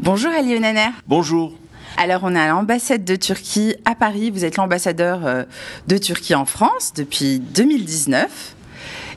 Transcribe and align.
Bonjour 0.00 0.30
Ali 0.30 0.54
Onaner. 0.54 0.90
Bonjour. 1.08 1.52
Alors 1.96 2.20
on 2.22 2.32
est 2.36 2.38
à 2.38 2.46
l'ambassade 2.46 3.04
de 3.04 3.16
Turquie 3.16 3.74
à 3.84 3.96
Paris. 3.96 4.30
Vous 4.30 4.44
êtes 4.44 4.56
l'ambassadeur 4.56 5.26
euh, 5.26 5.42
de 5.88 5.98
Turquie 5.98 6.36
en 6.36 6.44
France 6.44 6.92
depuis 6.94 7.40
2019. 7.40 8.54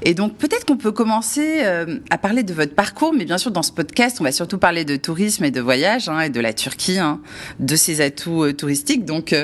Et 0.01 0.15
donc 0.15 0.37
peut-être 0.37 0.65
qu'on 0.65 0.77
peut 0.77 0.91
commencer 0.91 1.59
euh, 1.61 1.99
à 2.09 2.17
parler 2.17 2.41
de 2.41 2.55
votre 2.55 2.73
parcours, 2.73 3.13
mais 3.13 3.25
bien 3.25 3.37
sûr 3.37 3.51
dans 3.51 3.61
ce 3.61 3.71
podcast, 3.71 4.17
on 4.21 4.23
va 4.23 4.31
surtout 4.31 4.57
parler 4.57 4.83
de 4.83 4.95
tourisme 4.95 5.43
et 5.43 5.51
de 5.51 5.61
voyage 5.61 6.09
hein, 6.09 6.21
et 6.21 6.29
de 6.29 6.39
la 6.39 6.51
Turquie, 6.51 6.97
hein, 6.97 7.21
de 7.59 7.75
ses 7.75 8.01
atouts 8.01 8.45
euh, 8.45 8.53
touristiques. 8.53 9.05
Donc 9.05 9.35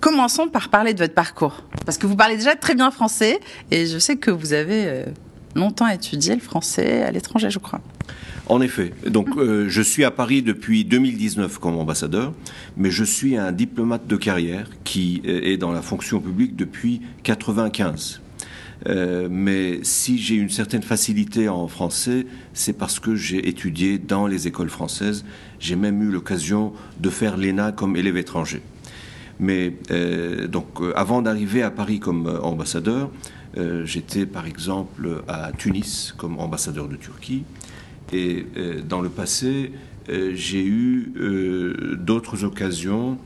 commençons 0.00 0.46
par 0.46 0.68
parler 0.68 0.94
de 0.94 1.00
votre 1.00 1.14
parcours, 1.14 1.64
parce 1.84 1.98
que 1.98 2.06
vous 2.06 2.16
parlez 2.16 2.36
déjà 2.36 2.54
très 2.54 2.76
bien 2.76 2.92
français 2.92 3.40
et 3.72 3.86
je 3.86 3.98
sais 3.98 4.14
que 4.14 4.30
vous 4.30 4.52
avez 4.52 5.04
longtemps 5.56 5.88
étudié 5.88 6.36
le 6.36 6.40
français 6.40 7.02
à 7.02 7.10
l'étranger, 7.10 7.50
je 7.50 7.58
crois. 7.58 7.80
En 8.50 8.60
effet. 8.60 8.90
Donc, 9.06 9.28
euh, 9.36 9.68
je 9.68 9.80
suis 9.80 10.02
à 10.02 10.10
Paris 10.10 10.42
depuis 10.42 10.84
2019 10.84 11.60
comme 11.60 11.76
ambassadeur, 11.76 12.32
mais 12.76 12.90
je 12.90 13.04
suis 13.04 13.36
un 13.36 13.52
diplomate 13.52 14.08
de 14.08 14.16
carrière 14.16 14.68
qui 14.82 15.22
euh, 15.24 15.40
est 15.44 15.56
dans 15.56 15.70
la 15.70 15.82
fonction 15.82 16.18
publique 16.18 16.56
depuis 16.56 17.00
95. 17.22 18.20
Euh, 18.88 19.28
mais 19.30 19.78
si 19.84 20.18
j'ai 20.18 20.34
une 20.34 20.48
certaine 20.50 20.82
facilité 20.82 21.48
en 21.48 21.68
français, 21.68 22.26
c'est 22.52 22.72
parce 22.72 22.98
que 22.98 23.14
j'ai 23.14 23.48
étudié 23.48 23.98
dans 23.98 24.26
les 24.26 24.48
écoles 24.48 24.68
françaises. 24.68 25.24
J'ai 25.60 25.76
même 25.76 26.02
eu 26.02 26.10
l'occasion 26.10 26.72
de 26.98 27.08
faire 27.08 27.36
l'ENA 27.36 27.70
comme 27.70 27.94
élève 27.94 28.16
étranger. 28.16 28.62
Mais 29.38 29.74
donc, 30.48 30.66
avant 30.96 31.22
d'arriver 31.22 31.62
à 31.62 31.70
Paris 31.70 31.98
comme 31.98 32.26
ambassadeur, 32.42 33.10
j'étais 33.84 34.26
par 34.26 34.46
exemple 34.46 35.22
à 35.28 35.52
Tunis 35.56 36.12
comme 36.18 36.38
ambassadeur 36.38 36.88
de 36.88 36.96
Turquie. 36.96 37.44
Et 38.12 38.46
euh, 38.56 38.80
dans 38.82 39.00
le 39.00 39.08
passé, 39.08 39.72
euh, 40.08 40.32
j'ai 40.34 40.64
eu 40.64 41.12
euh, 41.16 41.96
d'autres 41.96 42.44
occasions 42.44 43.18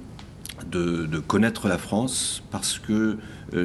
de, 0.71 1.19
connaître 1.27 1.69
la 1.69 1.79
France 1.79 2.43
parce 2.51 2.79
que 2.79 3.17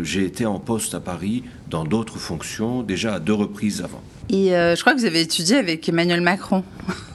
j'ai 0.03 0.23
été 0.23 0.45
en 0.45 0.59
poste 0.59 0.93
à 0.93 0.99
Paris 0.99 1.43
dans 1.69 1.83
d'autres 1.83 2.19
fonctions 2.19 2.83
déjà 2.83 3.15
à 3.15 3.19
deux 3.19 3.33
reprises 3.33 3.81
avant. 3.81 4.01
Et 4.29 4.49
je 4.49 4.79
crois 4.79 4.93
que 4.93 4.99
vous 4.99 5.05
avez 5.05 5.21
étudié 5.21 5.55
avec 5.55 5.87
Emmanuel 5.89 6.21
Macron. 6.21 6.63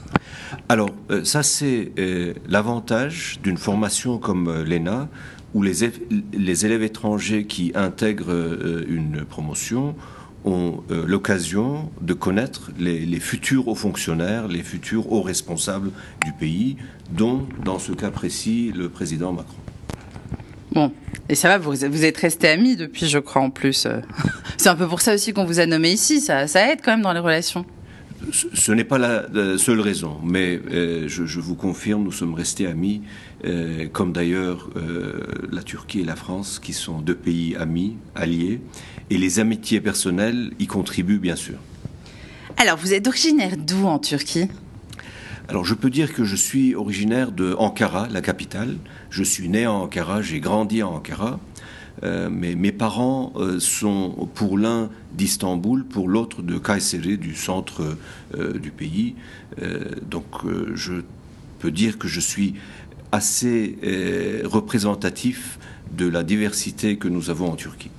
Alors, 0.68 0.90
ça 1.22 1.44
c'est 1.44 1.92
l'avantage 2.48 3.38
d'une 3.44 3.58
formation 3.58 4.18
comme 4.18 4.64
l'ENA, 4.64 5.08
où 5.54 5.62
les, 5.62 5.92
les, 6.32 6.66
élèves 6.66 6.82
étrangers 6.82 7.44
qui 7.44 7.70
intègrent 7.76 8.84
une 8.88 9.24
promotion 9.24 9.94
ont 10.44 10.82
euh, 10.90 11.04
l'occasion 11.06 11.90
de 12.00 12.12
connaître 12.12 12.70
les, 12.78 13.20
futurs 13.20 13.68
hauts 13.68 13.74
fonctionnaires, 13.74 14.48
les 14.48 14.62
futurs 14.62 15.10
hauts 15.10 15.22
responsables 15.22 15.90
du 16.24 16.32
pays, 16.32 16.76
dont, 17.10 17.46
dans 17.64 17.78
ce 17.78 17.92
cas 17.92 18.10
précis, 18.10 18.72
le 18.74 18.88
président 18.88 19.32
Macron. 19.32 19.56
Bon, 20.72 20.92
et 21.28 21.34
ça 21.34 21.48
va, 21.48 21.58
vous, 21.58 21.72
vous 21.72 22.04
êtes 22.04 22.16
resté 22.16 22.48
amis 22.48 22.76
depuis, 22.76 23.06
je 23.06 23.18
crois, 23.18 23.42
en 23.42 23.50
plus. 23.50 23.86
C'est 24.56 24.68
un 24.68 24.76
peu 24.76 24.86
pour 24.86 25.00
ça 25.00 25.14
aussi 25.14 25.32
qu'on 25.32 25.44
vous 25.44 25.60
a 25.60 25.66
nommé 25.66 25.90
ici, 25.90 26.20
ça, 26.20 26.46
ça 26.46 26.70
aide 26.72 26.80
quand 26.84 26.92
même 26.92 27.02
dans 27.02 27.12
les 27.12 27.20
relations 27.20 27.64
ce 28.32 28.72
n'est 28.72 28.84
pas 28.84 28.98
la 28.98 29.26
seule 29.58 29.80
raison, 29.80 30.18
mais 30.24 30.60
euh, 30.70 31.08
je, 31.08 31.40
vous 31.40 31.54
confirme, 31.54 32.04
nous 32.04 32.12
sommes 32.12 32.34
restés 32.34 32.66
amis, 32.66 33.02
euh, 33.44 33.86
comme 33.92 34.12
d'ailleurs 34.12 34.70
la 35.52 35.62
Turquie 35.62 36.00
et 36.00 36.04
la 36.04 36.16
France, 36.16 36.58
qui 36.58 36.72
sont 36.72 37.00
deux 37.00 37.14
pays 37.14 37.54
amis, 37.56 37.96
alliés, 38.14 38.60
et 39.10 39.18
les 39.18 39.38
amitiés 39.38 39.80
personnelles 39.80 40.52
y 40.58 40.66
contribuent 40.66 41.18
bien 41.18 41.36
sûr. 41.36 41.56
Alors, 42.56 42.78
vous 42.78 42.92
êtes 42.92 43.06
originaire 43.06 43.56
d'où 43.56 43.86
en 43.86 43.98
Turquie? 43.98 44.48
Alors 45.46 45.66
je 45.66 45.74
peux 45.74 45.90
dire 45.90 46.14
que 46.14 46.24
je 46.24 46.36
suis 46.36 46.74
originaire 46.74 47.30
de 47.30 47.54
Ankara, 47.58 48.08
la 48.10 48.22
capitale. 48.22 48.76
Je 49.10 49.22
suis 49.22 49.50
né 49.50 49.66
en 49.66 49.82
Ankara, 49.82 50.22
j'ai 50.22 50.40
grandi 50.40 50.82
en 50.82 50.94
Ankara. 50.94 51.38
Euh, 52.02 52.28
mais 52.30 52.54
mes 52.54 52.72
parents 52.72 53.32
euh, 53.36 53.60
sont 53.60 54.28
pour 54.34 54.58
l'un 54.58 54.90
d'Istanbul, 55.12 55.84
pour 55.84 56.08
l'autre 56.08 56.42
de 56.42 56.58
Kayseri, 56.58 57.18
du 57.18 57.34
centre 57.34 57.96
euh, 58.36 58.58
du 58.58 58.70
pays. 58.70 59.14
donc 60.10 60.24
je 60.74 60.94
peux 61.60 61.70
dire 61.70 61.98
que 61.98 62.08
je 62.08 62.20
suis 62.20 62.54
assez 63.12 63.78
représentatif 64.44 65.58
de 65.92 66.08
la 66.08 66.24
diversité 66.24 66.96
que 66.96 67.06
nous 67.06 67.30
avons 67.30 67.52
en 67.52 67.56
Turquie. 67.56 67.90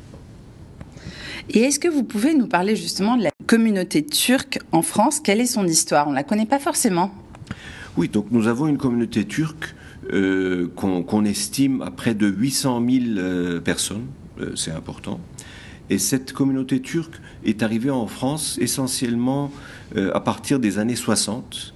Et 1.50 1.60
est-ce 1.60 1.80
que 1.80 1.88
vous 1.88 2.04
pouvez 2.04 2.34
nous 2.34 2.48
parler 2.48 2.76
justement 2.76 3.18
de 3.18 3.24
la 3.24 3.32
communauté 3.46 4.04
turque 4.06 4.60
en 4.72 4.82
France? 4.82 5.20
Quelle 5.20 5.40
est 5.40 5.46
son 5.46 5.68
histoire? 5.68 6.08
On 6.08 6.12
ne 6.12 6.16
la 6.16 6.24
connaît 6.24 6.48
pas 6.48 6.60
forcément. 6.60 7.12
Oui, 7.98 8.10
donc 8.10 8.28
nous 8.32 8.48
avons 8.48 8.68
une 8.68 8.78
communauté 8.78 9.26
turque 9.26 9.76
euh, 10.12 10.68
qu'on 10.76 11.26
estime 11.26 11.82
à 11.82 11.92
près 11.92 12.14
de 12.14 12.28
800 12.28 12.84
000 12.90 13.06
euh, 13.18 13.60
personnes, 13.60 14.08
euh, 14.40 14.56
c'est 14.56 14.72
important. 14.72 15.20
Et 15.90 16.00
cette 16.00 16.34
communauté 16.34 16.82
turque 16.82 17.16
est 17.44 17.62
arrivée 17.62 17.92
en 17.92 18.08
France 18.08 18.58
essentiellement 18.60 19.52
à 19.96 20.20
partir 20.20 20.60
des 20.60 20.80
années 20.80 20.96
60, 20.96 21.76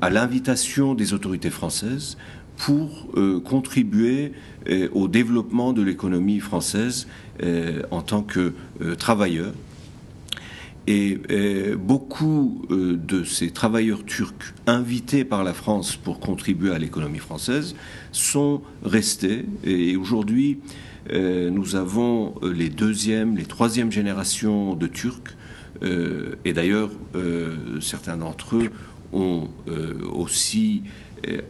à 0.00 0.10
l'invitation 0.10 0.94
des 0.96 1.14
autorités 1.14 1.48
françaises 1.48 2.16
pour 2.66 3.06
contribuer 3.44 4.32
au 4.92 5.08
développement 5.08 5.72
de 5.72 5.82
l'économie 5.82 6.40
française 6.40 7.06
euh, 7.42 7.82
en 7.90 8.02
tant 8.02 8.22
que 8.22 8.52
euh, 8.82 8.94
travailleurs. 8.96 9.54
Et 10.86 11.18
euh, 11.30 11.76
beaucoup 11.76 12.66
de 12.68 13.24
ces 13.24 13.50
travailleurs 13.50 14.04
turcs 14.04 14.54
invités 14.66 15.24
par 15.24 15.42
la 15.42 15.54
France 15.54 15.96
pour 15.96 16.20
contribuer 16.20 16.72
à 16.72 16.78
l'économie 16.78 17.18
française 17.18 17.76
sont 18.12 18.60
restés. 18.84 19.46
Et 19.64 19.96
aujourd'hui, 19.96 20.58
nous 21.12 21.76
avons 21.76 22.34
les 22.42 22.68
deuxième, 22.68 23.36
les 23.36 23.44
troisième 23.44 23.90
générations 23.90 24.74
de 24.74 24.86
Turcs. 24.86 25.36
et 25.82 26.52
d'ailleurs, 26.52 26.90
certains 27.80 28.16
d'entre 28.16 28.56
eux 28.56 28.70
ont 29.12 29.48
aussi 30.12 30.82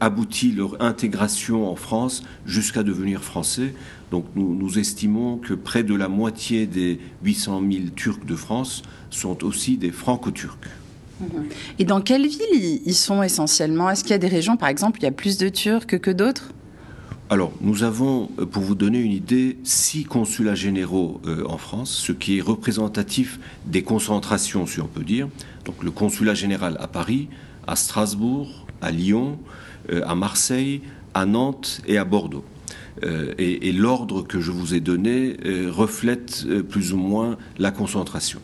abouti 0.00 0.53
leur 0.53 0.81
intégration 0.82 1.70
en 1.70 1.76
France 1.76 2.22
jusqu'à 2.47 2.82
devenir 2.82 3.22
français. 3.22 3.75
Donc 4.10 4.25
nous, 4.34 4.78
estimons 4.78 5.36
que 5.36 5.54
près 5.54 5.82
de 5.82 5.94
la 5.94 6.08
moitié 6.08 6.66
des 6.66 6.98
800 7.25 7.62
000 7.70 7.84
Turcs 7.94 8.25
de 8.26 8.34
France 8.34 8.82
sont 9.10 9.44
aussi 9.44 9.76
des 9.76 9.92
franco-turcs. 9.92 10.58
Et 11.78 11.84
dans 11.84 12.00
quelles 12.00 12.26
villes 12.26 12.81
ils 12.84 12.94
sont 12.94 13.22
essentiellement? 13.22 13.91
Est-ce 13.91 14.03
qu'il 14.03 14.12
y 14.12 14.14
a 14.14 14.19
des 14.19 14.28
régions, 14.28 14.56
par 14.56 14.69
exemple, 14.69 14.98
où 14.98 15.03
il 15.03 15.04
y 15.04 15.08
a 15.08 15.12
plus 15.12 15.36
de 15.36 15.48
Turcs 15.48 15.87
que 15.87 16.10
d'autres? 16.10 16.52
Alors, 17.28 17.52
nous 17.60 17.84
avons, 17.84 18.26
pour 18.26 18.62
vous 18.62 18.75
donner 18.75 18.98
une 18.98 19.12
idée, 19.12 19.58
six 19.62 20.02
consulats 20.02 20.56
généraux 20.56 21.20
euh, 21.26 21.44
en 21.47 21.58
France, 21.58 21.91
ce 21.91 22.10
qui 22.10 22.38
est 22.38 22.41
représentatif 22.41 23.38
des 23.66 23.84
concentrations, 23.84 24.66
si 24.66 24.81
on 24.81 24.88
peut 24.88 25.04
dire. 25.04 25.28
Donc, 25.64 25.84
le 25.84 25.92
consulat 25.92 26.34
général 26.34 26.76
à 26.81 26.88
Paris, 26.88 27.28
à 27.69 27.76
Strasbourg, 27.76 28.66
à 28.80 28.91
Lyon, 28.91 29.38
euh, 29.91 30.02
à 30.06 30.14
Marseille, 30.14 30.82
à 31.14 31.26
Nantes 31.26 31.80
et 31.86 31.98
à 31.98 32.04
Bordeaux. 32.04 32.44
Euh, 33.02 33.32
et, 33.38 33.72
l'ordre 33.72 34.22
que 34.22 34.41
je 34.41 34.50
vous 34.50 34.74
ai 34.74 34.80
donné 34.80 35.36
euh, 35.46 35.70
reflète 35.70 36.46
plus 36.68 36.92
ou 36.92 36.98
moins 36.98 37.38
la 37.58 37.70
concentration. 37.70 38.40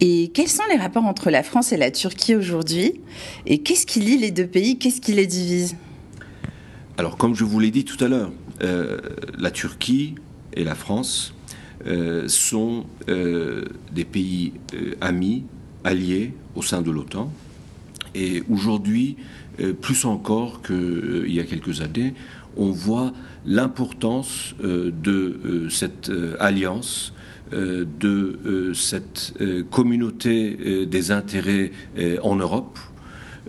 Et 0.00 0.30
quels 0.34 0.48
sont 0.48 0.64
les 0.70 0.76
rapports 0.76 1.04
entre 1.04 1.30
la 1.30 1.42
France 1.42 1.72
et 1.72 1.76
la 1.76 1.90
Turquie 1.90 2.34
aujourd'hui? 2.34 3.00
Et 3.46 3.58
qu'est-ce 3.58 3.86
qui 3.86 4.00
lie 4.00 4.18
les 4.18 4.30
deux 4.30 4.46
pays? 4.46 4.78
Qu'est-ce 4.78 5.00
qui 5.00 5.12
les 5.12 5.26
divise? 5.26 5.76
Alors, 6.98 7.16
comme 7.16 7.34
je 7.34 7.44
vous 7.44 7.60
l'ai 7.60 7.70
dit 7.70 7.84
tout 7.84 8.02
à 8.04 8.08
l'heure, 8.08 8.32
la 8.60 9.50
Turquie 9.52 10.16
et 10.52 10.64
la 10.64 10.74
France 10.74 11.32
sont 12.26 12.86
des 13.06 14.04
pays 14.04 14.52
amis, 15.00 15.44
alliés 15.84 16.34
au 16.56 16.62
sein 16.62 16.82
de 16.82 16.90
l'OTAN. 16.90 17.32
Et 18.14 18.42
aujourd'hui, 18.50 19.16
plus 19.80 20.04
encore 20.04 20.62
qu'il 20.62 21.32
y 21.32 21.40
a 21.40 21.44
quelques 21.44 21.80
années, 21.80 22.14
on 22.58 22.70
voit 22.70 23.12
l'importance 23.46 24.54
euh, 24.62 24.90
de 24.90 25.40
euh, 25.44 25.70
cette 25.70 26.10
euh, 26.10 26.36
alliance, 26.38 27.14
de 27.50 28.72
cette 28.74 29.32
communauté 29.70 30.84
des 30.84 31.10
intérêts 31.12 31.72
en 32.22 32.36
Europe. 32.36 32.78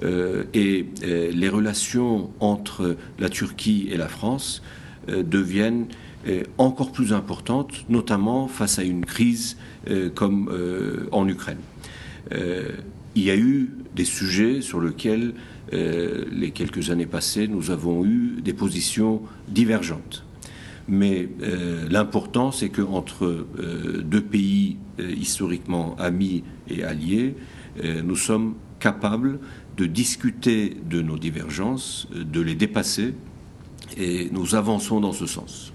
et 0.01 0.85
les 1.01 1.49
relations 1.49 2.29
entre 2.39 2.95
la 3.19 3.27
Turquie 3.27 3.89
et 3.91 3.97
la 3.97 4.07
France 4.07 4.63
deviennent 5.09 5.87
encore 6.57 6.93
plus 6.93 7.11
importantes, 7.11 7.73
notamment 7.89 8.47
face 8.47 8.79
à 8.79 8.83
une 8.83 9.03
crise 9.03 9.57
comme 10.15 10.49
en 11.11 11.27
Ukraine. 11.27 11.59
il 12.31 13.23
y 13.23 13.31
a 13.31 13.35
eu 13.35 13.69
des 13.95 14.05
sujets 14.05 14.61
sur 14.61 14.81
lesquels 14.81 15.33
euh, 15.73 16.25
les 16.31 16.51
quelques 16.51 16.89
années 16.89 17.05
passées, 17.05 17.47
nous 17.47 17.71
avons 17.71 18.05
eu 18.05 18.41
des 18.41 18.53
positions 18.53 19.21
divergentes. 19.47 20.25
Mais 20.87 21.29
euh, 21.43 21.87
l'important, 21.89 22.51
c'est 22.51 22.69
qu'entre 22.69 23.25
euh, 23.25 24.03
deux 24.03 24.21
pays 24.21 24.77
historiquement 24.97 25.95
amis 25.97 26.43
et 26.67 26.83
alliés, 26.83 27.35
nous 28.03 28.17
sommes 28.17 28.55
capables 28.79 29.39
de 29.77 29.85
discuter 29.85 30.75
de 30.89 31.01
nos 31.01 31.17
divergences, 31.17 32.09
de 32.13 32.41
les 32.41 32.55
dépasser, 32.55 33.13
et 33.95 34.27
nous 34.33 34.55
avançons 34.55 34.99
dans 34.99 35.13
ce 35.13 35.25
sens. 35.25 35.71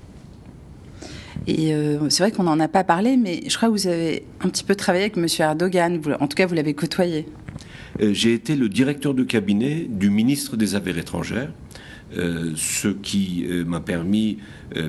Et 1.47 1.73
c'est 2.11 2.23
vrai 2.23 2.33
qu'on 2.33 2.43
n'en 2.43 2.61
a 2.61 2.69
pas 2.69 2.85
parlé, 2.85 3.17
mais 3.17 3.41
je 3.49 3.57
crois 3.57 3.69
que 3.69 3.73
vous 3.73 3.87
avez 3.87 4.27
un 4.43 4.51
petit 4.51 4.65
peu 4.65 4.75
travaillé 4.75 5.05
avec 5.05 5.17
M. 5.17 5.27
Erdogan. 5.39 5.99
en 6.21 6.27
tout 6.27 6.37
cas, 6.37 6.45
vous 6.45 6.55
l'avez 6.55 6.75
côtoyé. 6.75 7.27
Euh, 8.01 8.13
j'ai 8.13 8.35
été 8.35 8.57
le 8.57 8.69
directeur 8.69 9.15
de 9.15 9.23
cabinet 9.23 9.87
du 9.89 10.11
ministre 10.11 10.57
des 10.57 10.75
Affaires 10.75 10.99
étrangères. 10.99 11.51
Euh, 12.17 12.53
ce 12.55 12.89
qui 12.89 13.45
m'a 13.67 13.81
permis, 13.81 14.39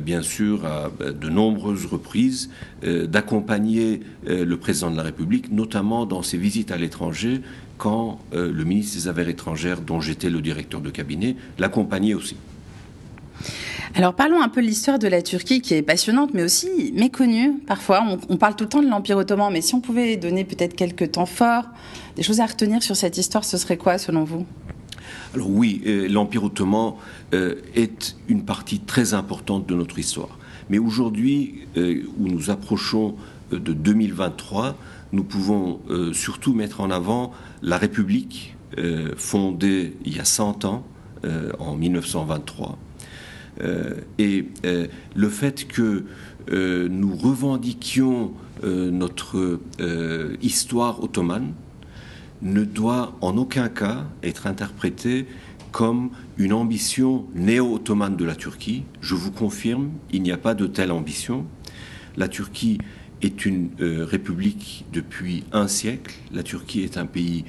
bien 0.04 0.22
sûr, 0.22 0.66
à 0.66 0.92
de 1.00 1.30
nombreuses 1.30 1.86
reprises, 1.86 2.52
d'accompagner 2.84 4.02
le 4.28 4.56
président 4.58 4.92
de 4.92 4.98
la 4.98 5.04
République, 5.04 5.52
notamment 5.52 6.06
dans 6.06 6.22
ses 6.22 6.38
visites 6.38 6.72
à 6.72 6.78
l'étranger, 6.78 7.42
quand 7.78 8.20
le 8.32 8.64
ministre 8.64 8.96
des 8.96 9.08
Affaires 9.08 9.30
étrangères, 9.30 9.82
dont 9.82 10.02
j'étais 10.02 10.30
le 10.30 10.42
directeur 10.42 10.82
de 10.82 10.90
cabinet, 10.92 11.36
l'accompagnait 11.58 12.14
aussi. 12.14 12.36
Alors 13.98 14.14
parlons 14.14 14.42
un 14.42 14.50
peu 14.50 14.62
de 14.62 14.68
l'histoire 14.68 15.00
de 15.00 15.08
la 15.08 15.22
Turquie 15.22 15.62
qui 15.62 15.74
est 15.74 15.82
passionnante 15.82 16.34
mais 16.34 16.44
aussi 16.44 16.92
méconnue 16.98 17.60
parfois. 17.66 18.04
On, 18.28 18.36
parle 18.36 18.58
tout 18.58 18.66
le 18.66 18.70
temps 18.70 18.84
de 18.84 18.90
l'Empire 18.90 19.16
ottoman 19.16 19.54
mais 19.54 19.62
si 19.62 19.74
on 19.74 19.80
pouvait 19.80 20.18
donner 20.18 20.44
peut-être 20.44 20.76
quelques 20.76 21.14
temps 21.14 21.26
forts, 21.26 21.64
des 22.18 22.22
choses 22.22 22.42
à 22.42 22.46
retenir 22.46 22.84
sur 22.84 22.98
cette 22.98 23.18
histoire, 23.18 23.46
ce 23.46 23.56
serait 23.58 23.78
quoi 23.78 23.98
selon 23.98 24.26
vous? 24.26 24.46
Alors 25.34 25.50
oui, 25.50 25.82
euh, 25.86 26.10
l'Empire 26.10 26.44
ottoman 26.44 26.96
euh, 27.34 27.56
est 27.74 28.18
une 28.28 28.44
partie 28.44 28.82
très 28.82 29.14
importante 29.14 29.66
de 29.66 29.76
notre 29.76 29.98
histoire. 29.98 30.40
Mais 30.70 30.78
aujourd'hui, 30.78 31.66
euh, 31.78 32.04
où 32.20 32.28
nous 32.28 32.50
approchons 32.50 33.16
de 33.52 33.72
2023, 33.72 34.76
nous 35.14 35.24
pouvons 35.24 35.80
surtout 36.12 36.54
mettre 36.54 36.82
en 36.82 36.90
avant 36.90 37.32
la 37.62 37.78
République 37.78 38.56
fondée 39.16 39.94
il 40.04 40.18
y 40.18 40.20
a 40.20 40.26
100 40.26 40.66
ans, 40.66 40.84
en 41.60 41.76
1923 41.76 42.70
euh, 42.70 42.72
et 43.62 44.46
euh, 44.66 44.88
le 45.16 45.30
fait 45.30 45.68
que 45.68 46.06
euh, 46.52 46.88
nous 46.90 47.16
revendiquions 47.16 48.34
notre 48.64 49.60
histoire 50.42 51.04
ottomane 51.04 51.54
ne 52.42 52.64
doit 52.64 53.16
en 53.22 53.38
aucun 53.38 53.68
cas 53.68 54.06
être 54.24 54.48
interprété 54.48 55.28
comme 55.72 56.10
une 56.38 56.54
ambition 56.54 57.26
néo-ottomane 57.36 58.16
de 58.16 58.26
la 58.26 58.34
Turquie. 58.34 58.86
Je 59.02 59.14
vous 59.14 59.32
confirme, 59.32 59.92
il 60.12 60.24
n'y 60.24 60.32
a 60.32 60.38
pas 60.38 60.56
de 60.56 60.66
telle 60.66 60.92
ambition. 60.92 61.46
La 62.18 62.28
Turquie 62.28 62.80
est 63.22 63.46
une 63.46 63.70
république 63.80 64.86
depuis 64.94 65.44
un 65.52 65.68
siècle. 65.68 66.16
La 66.32 66.42
Turquie 66.42 66.82
est 66.82 66.98
un 66.98 67.06
pays 67.06 67.46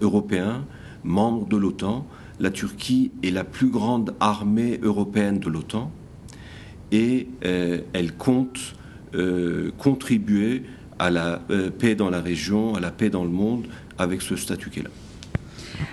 européen, 0.00 0.64
membre 1.02 1.48
de 1.48 1.56
l'OTAN 1.56 2.06
la 2.42 2.50
Turquie 2.50 3.12
est 3.22 3.30
la 3.30 3.44
plus 3.44 3.68
grande 3.68 4.14
armée 4.18 4.80
européenne 4.82 5.38
de 5.38 5.48
l'OTAN 5.48 5.90
et 6.90 7.28
euh, 7.44 7.80
elle 7.92 8.12
compte 8.12 8.74
euh, 9.14 9.70
contribuer 9.78 10.64
à 10.98 11.10
la 11.10 11.40
euh, 11.50 11.70
paix 11.70 11.94
dans 11.94 12.10
la 12.10 12.20
région, 12.20 12.74
à 12.74 12.80
la 12.80 12.90
paix 12.90 13.10
dans 13.10 13.22
le 13.22 13.30
monde 13.30 13.66
avec 13.96 14.22
ce 14.22 14.34
statut 14.34 14.70
qu'elle 14.70 14.86
a. 14.86 14.90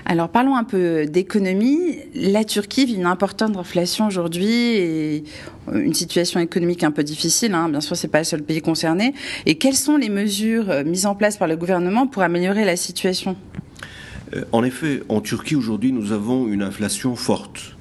Alors 0.06 0.30
parlons 0.30 0.56
un 0.56 0.64
peu 0.64 1.06
d'économie. 1.06 1.98
La 2.16 2.44
Turquie 2.44 2.86
vit 2.86 2.96
une 2.96 3.06
importante 3.06 3.56
inflation 3.56 4.08
aujourd'hui 4.08 4.50
et 4.50 5.24
une 5.72 5.94
situation 5.94 6.40
économique 6.40 6.84
un 6.84 6.92
peu 6.92 7.04
difficile. 7.04 7.54
Hein. 7.54 7.70
Bien 7.70 7.82
sûr, 7.82 7.96
c'est 7.96 8.08
pas 8.08 8.20
le 8.20 8.24
seul 8.24 8.42
pays 8.42 8.62
concerné. 8.62 9.14
Et 9.46 9.56
quelles 9.56 9.76
sont 9.76 9.98
les 9.98 10.10
mesures 10.10 10.84
mises 10.84 11.06
en 11.06 11.14
place 11.14 11.38
par 11.38 11.48
le 11.48 11.56
gouvernement 11.56 12.08
pour 12.08 12.24
améliorer 12.24 12.66
la 12.66 12.76
situation? 12.76 13.36
En 14.52 14.64
effet, 14.64 15.04
en 15.10 15.22
Turquie 15.22 15.56
aujourd'hui, 15.56 15.92
nous 15.92 16.12
avons 16.12 16.48
une 16.48 16.62
inflation 16.62 17.16
forte, 17.16 17.76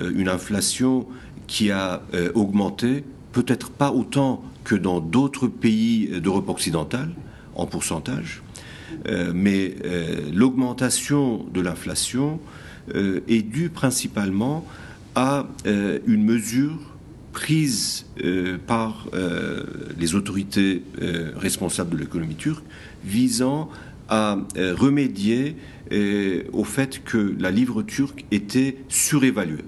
euh, 0.00 0.12
une 0.14 0.28
inflation 0.28 1.06
qui 1.46 1.70
a 1.70 2.02
euh, 2.14 2.30
augmenté, 2.34 3.04
peut-être 3.32 3.70
pas 3.70 3.90
autant 3.90 4.42
que 4.64 4.74
dans 4.74 5.00
d'autres 5.00 5.48
pays 5.48 6.20
d'Europe 6.20 6.48
occidentale, 6.48 7.10
en 7.54 7.66
pourcentage, 7.66 8.42
mais 9.34 9.74
l'augmentation 10.32 11.44
de 11.52 11.60
l'inflation 11.60 12.38
est 12.94 13.42
due 13.42 13.70
principalement 13.70 14.64
à 15.14 15.46
une 15.64 16.24
mesure 16.24 16.78
prise 17.32 18.06
par 18.66 19.06
les 19.98 20.14
autorités 20.14 20.82
responsables 21.36 21.96
de 21.96 22.02
l'économie 22.02 22.36
turque 22.36 22.64
visant 23.04 23.70
à 24.08 24.38
remédier 24.56 25.56
au 26.52 26.64
fait 26.64 27.02
que 27.04 27.34
la 27.38 27.50
livre 27.50 27.82
turque 27.82 28.24
était 28.30 28.78
surévaluée, 28.88 29.64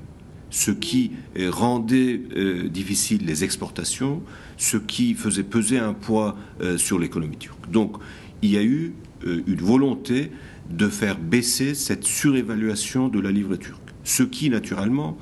ce 0.51 0.71
qui 0.71 1.13
rendait 1.49 2.21
euh, 2.37 2.69
difficile 2.69 3.25
les 3.25 3.45
exportations, 3.45 4.23
ce 4.57 4.77
qui 4.77 5.15
faisait 5.15 5.45
peser 5.45 5.79
un 5.79 5.95
poids 5.95 6.37
euh, 6.61 6.77
sur 6.77 6.99
l'économie 6.99 7.37
turque. 7.37 7.71
Donc 7.71 7.97
il 8.43 8.51
y 8.51 8.59
a 8.59 8.63
eu 8.63 8.93
euh, 9.25 9.43
une 9.47 9.61
volonté 9.61 10.31
de 10.69 10.89
faire 10.89 11.19
baisser 11.19 11.75
cette 11.75 12.05
surévaluation 12.05 13.09
de 13.09 13.21
la 13.21 13.31
livre 13.31 13.57
turque, 13.57 13.81
ce 14.05 14.23
qui 14.23 14.51
naturellement 14.51 15.17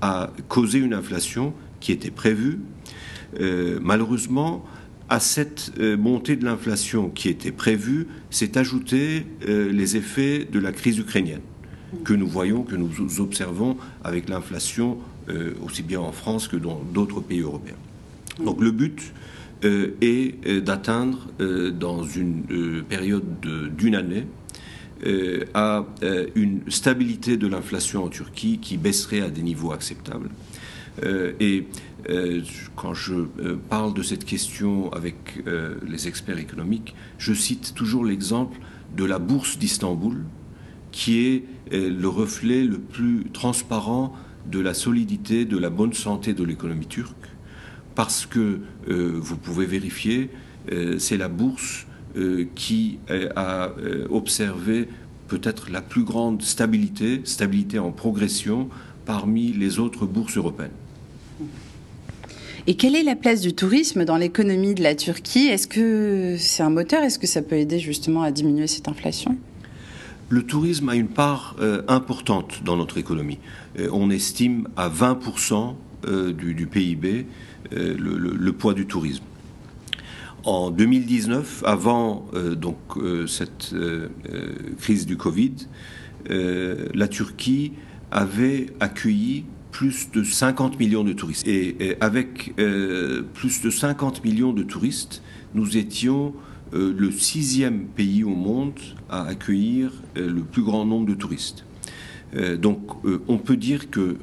a 0.00 0.30
causé 0.48 0.78
une 0.78 0.94
inflation 0.94 1.54
qui 1.80 1.92
était 1.92 2.10
prévue. 2.10 2.58
malheureusement, 3.82 4.64
à 5.08 5.20
cette 5.20 5.72
euh, 5.78 5.96
montée 5.96 6.36
de 6.36 6.44
l'inflation 6.44 7.10
qui 7.10 7.28
était 7.28 7.52
prévue 7.52 8.06
s'est 8.30 8.56
ajouté 8.56 9.26
euh, 9.48 9.70
les 9.70 9.96
effets 9.96 10.46
de 10.50 10.58
la 10.58 10.72
crise 10.72 10.98
ukrainienne 10.98 11.40
que 12.02 12.12
nous 12.12 12.26
voyons, 12.26 12.62
que 12.62 12.74
nous 12.74 13.20
observons 13.20 13.76
avec 14.02 14.28
l'inflation 14.28 14.98
euh, 15.28 15.52
aussi 15.64 15.82
bien 15.82 16.00
en 16.00 16.10
France 16.10 16.48
que 16.48 16.56
dans 16.56 16.82
d'autres 16.92 17.20
pays 17.20 17.40
européens. 17.40 17.76
Donc 18.44 18.60
le 18.60 18.72
but 18.72 19.12
est 19.62 20.60
d'atteindre 20.60 21.28
dans 21.38 22.02
une 22.02 22.82
période 22.86 23.24
d'une 23.74 23.94
année 23.94 24.26
à 25.54 25.86
une 26.34 26.60
stabilité 26.68 27.38
de 27.38 27.46
l'inflation 27.46 28.04
en 28.04 28.08
Turquie 28.08 28.58
qui 28.60 28.76
baisserait 28.76 29.22
à 29.22 29.30
des 29.30 29.40
niveaux 29.40 29.72
acceptables. 29.72 30.28
et 31.02 31.66
quand 32.76 32.94
je 32.94 33.14
euh, 33.14 33.56
parle 33.68 33.94
de 33.94 34.02
cette 34.02 34.24
question 34.24 34.92
avec 34.92 35.42
euh, 35.46 35.76
les 35.86 36.08
experts 36.08 36.38
économiques, 36.38 36.94
je 37.18 37.32
cite 37.32 37.74
toujours 37.74 38.04
l'exemple 38.04 38.58
de 38.96 39.04
la 39.04 39.18
bourse 39.18 39.58
d'Istanbul, 39.58 40.24
qui 40.92 41.26
est 41.26 41.44
le 41.72 42.06
reflet 42.06 42.62
le 42.62 42.78
plus 42.78 43.24
transparent 43.32 44.14
de 44.46 44.60
la 44.60 44.74
solidité, 44.74 45.44
de 45.44 45.58
la 45.58 45.68
bonne 45.68 45.92
santé 45.92 46.34
de 46.34 46.44
l'économie 46.44 46.86
turque, 46.86 47.26
parce 47.96 48.26
que 48.26 48.60
vous 48.86 49.36
pouvez 49.36 49.66
vérifier, 49.66 50.30
c'est 50.98 51.16
la 51.16 51.26
bourse 51.26 51.86
qui 52.54 53.00
a 53.34 53.72
observé 54.08 54.86
peut-être 55.26 55.70
la 55.72 55.82
plus 55.82 56.04
grande 56.04 56.42
stabilité, 56.42 57.22
stabilité 57.24 57.80
en 57.80 57.90
progression 57.90 58.68
parmi 59.04 59.52
les 59.52 59.80
autres 59.80 60.06
bourses 60.06 60.36
européennes. 60.36 60.70
Et 62.66 62.76
quelle 62.76 62.96
est 62.96 63.02
la 63.02 63.14
place 63.14 63.42
du 63.42 63.52
tourisme 63.52 64.06
dans 64.06 64.16
l'économie 64.16 64.74
de 64.74 64.82
la 64.82 64.94
Turquie? 64.94 65.48
Est-ce 65.48 65.66
que 65.66 66.36
c'est 66.38 66.62
un 66.62 66.70
moteur? 66.70 67.02
Est-ce 67.02 67.18
que 67.18 67.26
ça 67.26 67.42
peut 67.42 67.56
aider 67.56 67.78
justement 67.78 68.22
à 68.22 68.30
diminuer 68.30 68.66
cette 68.66 68.88
inflation? 68.88 69.36
Le 70.30 70.42
tourisme 70.42 70.88
a 70.88 70.94
une 70.94 71.08
part 71.08 71.56
euh, 71.60 71.82
importante 71.88 72.62
dans 72.64 72.78
notre 72.78 72.96
économie. 72.96 73.38
Euh, 73.78 73.90
on 73.92 74.08
estime 74.08 74.66
à 74.78 74.88
20% 74.88 75.74
euh, 76.06 76.32
du, 76.32 76.66
PIB 76.66 77.26
le, 77.70 78.50
poids 78.52 78.72
du 78.72 78.86
tourisme. 78.86 79.24
En 80.44 80.70
2019, 80.70 81.64
avant 81.66 82.26
donc 82.56 82.76
cette 83.26 83.74
crise 84.78 85.06
du 85.06 85.16
Covid, 85.16 85.54
la 86.28 87.08
Turquie 87.08 87.72
avait 88.10 88.66
accueilli 88.80 89.44
plus 89.74 90.08
de 90.12 90.22
50 90.22 90.78
millions 90.78 91.02
de 91.02 91.12
touristes. 91.12 91.48
Et, 91.48 91.96
avec 92.00 92.54
euh, 92.60 93.22
plus 93.34 93.60
de 93.60 93.70
50 93.70 94.24
millions 94.24 94.52
de 94.52 94.62
touristes, 94.62 95.20
nous 95.52 95.76
étions 95.76 96.32
euh, 96.74 96.94
le 96.96 97.10
sixième 97.10 97.86
pays 97.86 98.22
au 98.22 98.36
monde 98.36 98.78
à 99.10 99.24
accueillir 99.24 99.90
euh, 100.16 100.30
le 100.30 100.42
plus 100.42 100.62
grand 100.62 100.86
nombre 100.86 101.06
de 101.06 101.14
touristes. 101.14 101.64
donc 102.58 102.80
on 103.28 103.38
peut 103.38 103.56
dire 103.56 103.90
que 103.90 104.16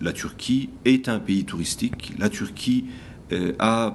la 0.00 0.12
Turquie 0.12 0.70
est 0.84 1.08
un 1.08 1.20
pays 1.20 1.44
touristique. 1.44 2.12
La 2.18 2.28
Turquie 2.28 2.86
a 3.60 3.94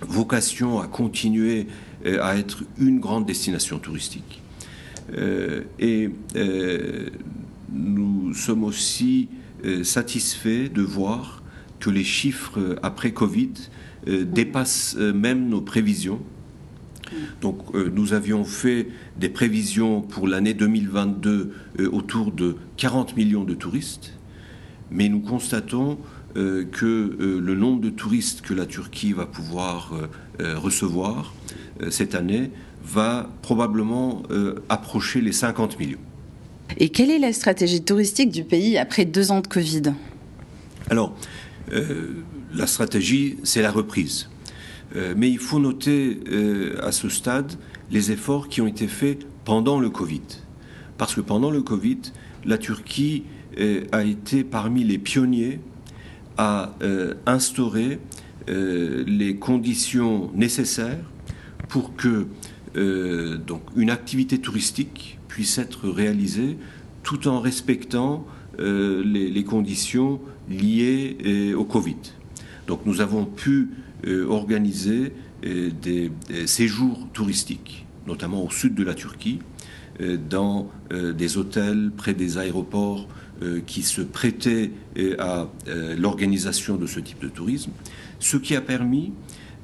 vocation 0.00 0.80
à 0.80 0.86
continuer 0.86 1.66
à 2.06 2.38
être 2.38 2.64
une 2.78 2.98
grande 2.98 3.26
destination 3.26 3.78
touristique. 3.78 4.40
et 5.78 6.08
nous 7.70 8.32
sommes 8.32 8.64
aussi 8.64 9.28
satisfait 9.82 10.68
de 10.68 10.82
voir 10.82 11.40
que 11.80 11.90
les 11.90 12.04
chiffres 12.04 12.78
après 12.82 13.12
Covid 13.12 13.52
euh, 14.06 14.24
dépassent 14.24 14.96
euh, 14.98 15.12
même 15.12 15.48
nos 15.48 15.60
prévisions. 15.60 16.20
Donc 17.40 17.74
nous 17.74 18.12
avions 18.12 18.44
fait 18.44 18.86
des 19.18 19.30
prévisions 19.30 20.00
pour 20.00 20.28
l'année 20.28 20.54
2022 20.54 21.52
autour 21.90 22.30
de 22.30 22.54
40 22.76 23.16
millions 23.16 23.42
de 23.42 23.54
touristes, 23.54 24.12
mais 24.92 25.08
nous 25.08 25.18
constatons 25.18 25.98
que 26.34 27.16
le 27.18 27.54
nombre 27.56 27.80
de 27.80 27.90
touristes 27.90 28.42
que 28.42 28.54
la 28.54 28.64
Turquie 28.64 29.12
va 29.12 29.26
pouvoir 29.26 29.92
recevoir 30.38 31.34
cette 31.90 32.14
année 32.14 32.52
va 32.84 33.28
probablement 33.42 34.22
approcher 34.68 35.20
les 35.20 35.32
50 35.32 35.80
millions. 35.80 35.98
Et 36.78 36.88
quelle 36.88 37.10
est 37.10 37.18
la 37.18 37.32
stratégie 37.32 37.82
touristique 37.82 38.30
du 38.30 38.44
pays 38.44 38.78
après 38.78 39.04
deux 39.04 39.30
ans 39.30 39.40
de 39.40 39.46
Covid? 39.46 39.82
Alors, 40.88 41.14
euh, 41.72 42.22
la 42.54 42.66
stratégie, 42.66 43.36
c'est 43.42 43.62
la 43.62 43.70
reprise. 43.70 44.28
Euh, 44.96 45.14
mais 45.16 45.30
il 45.30 45.38
faut 45.38 45.60
noter 45.60 46.20
euh, 46.30 46.76
à 46.82 46.90
ce 46.92 47.08
stade 47.08 47.52
les 47.90 48.10
efforts 48.10 48.48
qui 48.48 48.60
ont 48.60 48.66
été 48.66 48.88
faits 48.88 49.26
pendant 49.44 49.78
le 49.78 49.90
Covid. 49.90 50.22
Parce 50.98 51.14
que 51.14 51.20
pendant 51.20 51.50
le 51.50 51.62
Covid, 51.62 52.00
la 52.44 52.58
Turquie 52.58 53.24
a 53.90 54.04
été 54.04 54.44
parmi 54.44 54.84
les 54.84 54.98
pionniers 54.98 55.60
à 56.36 56.72
instaurer 57.26 57.98
les 58.46 59.36
conditions 59.36 60.30
nécessaires 60.34 61.04
pour 61.68 61.96
que 61.96 62.26
donc 62.74 63.62
une 63.76 63.90
activité 63.90 64.38
touristique 64.38 65.18
puisse 65.28 65.58
être 65.58 65.88
réalisée 65.88 66.56
tout 67.02 67.28
en 67.28 67.40
respectant 67.40 68.26
euh, 68.58 69.02
les, 69.04 69.44
conditions 69.44 70.20
liées 70.48 71.16
euh, 71.24 71.54
au 71.54 71.64
Covid. 71.64 71.96
Donc 72.66 72.80
nous 72.84 73.00
avons 73.00 73.24
pu 73.24 73.70
euh, 74.06 74.26
organiser 74.28 75.12
des, 75.42 76.12
séjours 76.44 77.08
touristiques, 77.14 77.86
notamment 78.06 78.44
au 78.44 78.50
sud 78.50 78.74
de 78.74 78.82
la 78.82 78.92
Turquie, 78.92 79.38
dans 80.28 80.70
des 80.90 81.38
hôtels 81.38 81.90
près 81.96 82.12
des 82.12 82.36
aéroports 82.36 83.08
qui 83.66 83.82
se 83.82 84.02
prêtaient 84.02 84.70
à 85.18 85.48
l'organisation 85.96 86.76
de 86.76 86.86
ce 86.86 87.00
type 87.00 87.22
de 87.22 87.28
tourisme, 87.28 87.70
ce 88.18 88.36
qui 88.36 88.54
a 88.54 88.60
permis 88.60 89.12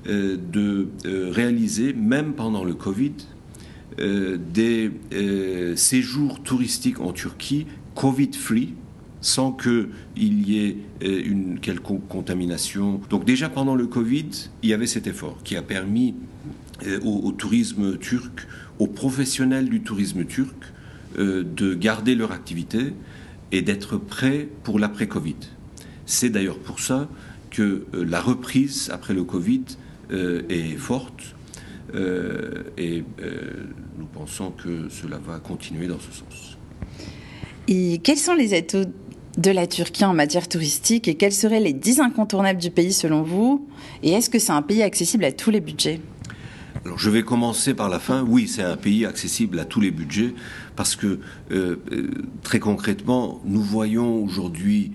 de 0.07 0.89
réaliser, 1.05 1.93
même 1.93 2.35
pendant 2.35 2.65
le 2.65 2.75
Covid, 2.75 3.13
euh, 3.99 4.37
des 4.53 4.91
euh, 5.15 5.75
séjours 5.75 6.43
touristiques 6.43 7.01
en 7.01 7.13
Turquie 7.13 7.67
Covid-free, 7.95 8.75
sans 9.23 9.53
qu'il 9.53 9.89
y 10.21 10.59
ait 10.59 10.77
euh, 11.03 11.23
une 11.25 11.59
quelconque 11.61 12.07
contamination. 12.07 13.01
Donc 13.09 13.25
déjà 13.25 13.49
pendant 13.49 13.75
le 13.75 13.87
Covid, 13.87 14.29
il 14.63 14.69
y 14.69 14.75
avait 14.75 14.87
cet 14.87 15.07
effort 15.07 15.39
qui 15.45 15.57
a 15.57 15.63
permis 15.63 16.15
au, 17.03 17.33
tourisme 17.33 17.97
turc, 17.97 18.47
aux 18.79 18.87
professionnels 18.87 19.71
du 19.71 19.81
tourisme 19.81 20.27
turc, 20.27 20.55
de 21.17 21.73
garder 21.73 22.15
leur 22.15 22.33
activité 22.33 22.93
et 23.51 23.63
d'être 23.63 23.97
prêts 23.97 24.47
pour 24.63 24.79
l'après-Covid. 24.79 25.37
C'est 26.05 26.29
d'ailleurs 26.29 26.59
pour 26.59 26.81
ça 26.81 27.09
que 27.49 27.87
la 27.95 28.21
reprise 28.21 28.91
après 28.93 29.15
le 29.15 29.25
Covid 29.25 29.63
est 30.11 30.77
forte 30.77 31.37
euh, 31.95 32.65
et 32.77 33.05
euh, 33.23 33.67
nous 33.99 34.07
pensons 34.07 34.51
que 34.51 34.89
cela 34.89 35.19
va 35.19 35.39
continuer 35.39 35.87
dans 35.87 36.01
ce 36.01 36.13
sens. 36.13 36.59
Et 37.69 37.99
quels 38.03 38.19
sont 38.19 38.35
les 38.35 38.55
atouts 38.55 38.91
de 39.39 39.51
la 39.51 39.67
Turquie 39.67 40.05
en 40.05 40.15
matière 40.15 40.49
touristique 40.49 41.09
et 41.09 41.15
quels 41.15 41.33
seraient 41.33 41.61
les 41.61 41.73
10 41.73 42.01
incontournables 42.01 42.61
du 42.61 42.71
pays 42.71 42.93
selon 42.93 43.23
vous? 43.23 43.69
Et 44.03 44.11
est-ce 44.13 44.31
que 44.31 44.39
c'est 44.39 44.53
un 44.53 44.63
pays 44.63 44.83
accessible 44.83 45.25
à 45.25 45.33
tous 45.33 45.51
les 45.51 45.61
budgets? 45.61 46.01
Alors 46.85 46.99
je 46.99 47.11
vais 47.11 47.23
commencer 47.23 47.75
par 47.75 47.89
la 47.89 47.99
fin. 47.99 48.23
Oui, 48.23 48.47
c'est 48.47 48.63
un 48.63 48.77
pays 48.77 49.05
accessible 49.05 49.59
à 49.59 49.65
tous 49.65 49.81
les 49.81 49.91
budgets 49.91 50.35
parce 50.77 50.97
que 50.97 51.19
euh, 51.51 51.77
très 52.43 52.61
concrètement, 52.61 53.41
nous 53.45 53.63
voyons 53.63 54.23
aujourd'hui 54.23 54.93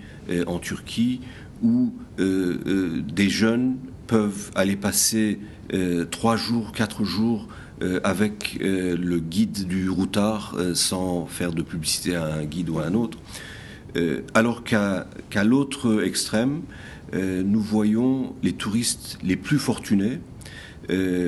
en 0.47 0.59
Turquie 0.59 1.19
où 1.61 1.91
des 2.17 3.29
jeunes 3.29 3.75
peuvent 4.11 4.51
aller 4.55 4.75
passer 4.75 5.39
euh, 5.73 6.03
trois 6.03 6.35
jours, 6.35 6.73
quatre 6.73 7.05
jours 7.05 7.47
euh, 7.81 8.01
avec 8.03 8.59
euh, 8.61 8.97
le 8.97 9.19
guide 9.19 9.69
du 9.69 9.89
routard 9.89 10.57
sans 10.73 11.27
faire 11.27 11.53
de 11.53 11.61
publicité 11.61 12.17
à 12.17 12.25
un 12.25 12.43
guide 12.43 12.69
ou 12.69 12.79
à 12.79 12.87
un 12.87 12.93
autre. 12.93 13.17
alors 14.33 14.63
qu'à 14.63 15.43
l'autre 15.45 16.03
extrême, 16.03 16.61
nous 17.13 17.61
voyons 17.61 18.33
les 18.41 18.53
touristes 18.53 19.17
les 19.21 19.35
plus 19.35 19.59
fortunés 19.59 20.19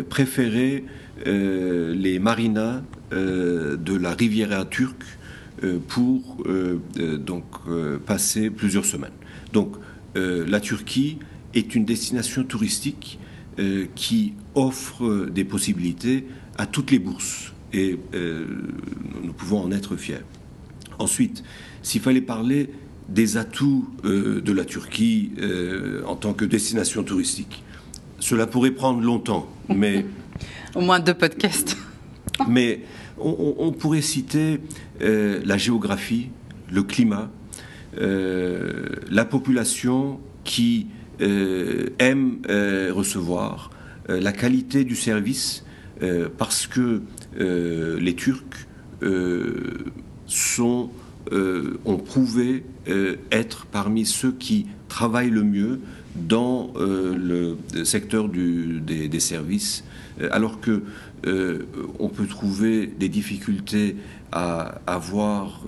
préférer 0.10 0.86
les 1.25 2.20
marinas 2.20 2.82
de 3.12 3.98
la 3.98 4.13
Riviera 4.13 4.63
turque 4.63 5.04
pour 5.90 6.42
donc 7.32 7.44
passer 8.06 8.50
plusieurs 8.50 8.86
semaines. 8.86 9.20
Donc 9.52 9.75
la 10.16 10.62
Turquie 10.62 11.18
est 11.53 11.75
une 11.75 11.86
destination 11.86 12.43
touristique 12.43 13.19
euh, 13.60 13.86
qui 13.95 14.33
offre 14.55 15.27
des 15.27 15.43
possibilités 15.43 16.25
à 16.57 16.65
toutes 16.65 16.89
les 16.89 16.98
bourses 16.98 17.53
et 17.72 18.00
euh, 18.15 18.45
nous 19.24 19.33
pouvons 19.33 19.60
en 19.62 19.72
être 19.72 19.95
fiers. 19.95 20.24
Ensuite, 20.98 21.43
s'il 21.81 22.01
fallait 22.01 22.22
parler 22.22 22.69
des 23.10 23.38
atouts 23.38 23.88
euh, 24.05 24.41
de 24.41 24.51
la 24.53 24.65
Turquie 24.65 25.31
en 26.05 26.15
tant 26.15 26.33
que 26.33 26.45
destination 26.45 27.03
touristique, 27.03 27.63
cela 28.19 28.48
pourrait 28.48 28.72
prendre 28.72 29.01
longtemps, 29.01 29.48
mais... 29.69 30.05
Au 30.75 30.81
moins 30.81 31.00
deux 31.00 31.13
podcasts. 31.13 31.77
mais 32.48 32.81
on, 33.19 33.72
pourrait 33.72 34.01
citer 34.01 34.60
la 35.00 35.57
géographie, 35.57 36.29
le 36.72 36.81
climat, 36.81 37.29
la 37.95 39.25
population 39.25 40.19
qui 40.43 40.88
aiment 41.20 42.38
euh, 42.50 42.91
recevoir, 42.93 43.72
euh, 44.10 44.20
la 44.20 44.32
qualité 44.32 44.84
du 44.84 44.96
service, 44.96 45.63
parce 46.38 46.67
que 46.67 47.01
les 47.38 48.13
Turcs 48.15 48.67
sont, 50.27 50.89
ont 51.32 51.98
prouvé 51.98 52.65
être 53.32 53.67
parmi 53.67 54.05
ceux 54.05 54.34
qui 54.34 54.65
travaillent 54.89 55.29
le 55.29 55.43
mieux 55.43 55.79
dans 56.15 56.74
le 56.75 57.58
secteur 57.86 58.27
des, 58.27 59.20
services, 59.22 59.86
alors 60.32 60.60
que 60.60 60.84
on 62.00 62.10
peut 62.10 62.27
trouver 62.27 62.88
des 62.88 63.08
difficultés 63.08 63.96
à 64.34 64.82
avoir 64.86 65.62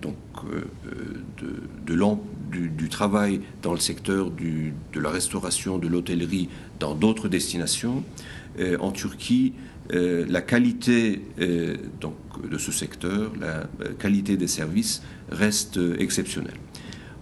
donc 0.00 0.16
de, 1.42 1.54
de 1.86 1.94
du, 2.60 2.88
travail 2.88 3.40
dans 3.62 3.72
le 3.72 3.78
secteur 3.78 4.30
de 4.30 5.00
la 5.00 5.10
restauration, 5.10 5.78
de 5.78 5.88
l'hôtellerie, 5.88 6.48
dans 6.78 6.94
d'autres 6.94 7.28
destinations. 7.28 8.04
Euh, 8.58 8.76
en 8.78 8.92
Turquie, 8.92 9.52
euh, 9.92 10.24
la 10.28 10.40
qualité 10.40 11.22
euh, 11.40 11.76
de 12.50 12.58
ce 12.58 12.72
secteur, 12.72 13.32
la 13.40 13.66
qualité 13.98 14.36
des 14.36 14.46
services 14.46 15.02
reste 15.30 15.78
exceptionnelle. 15.98 16.58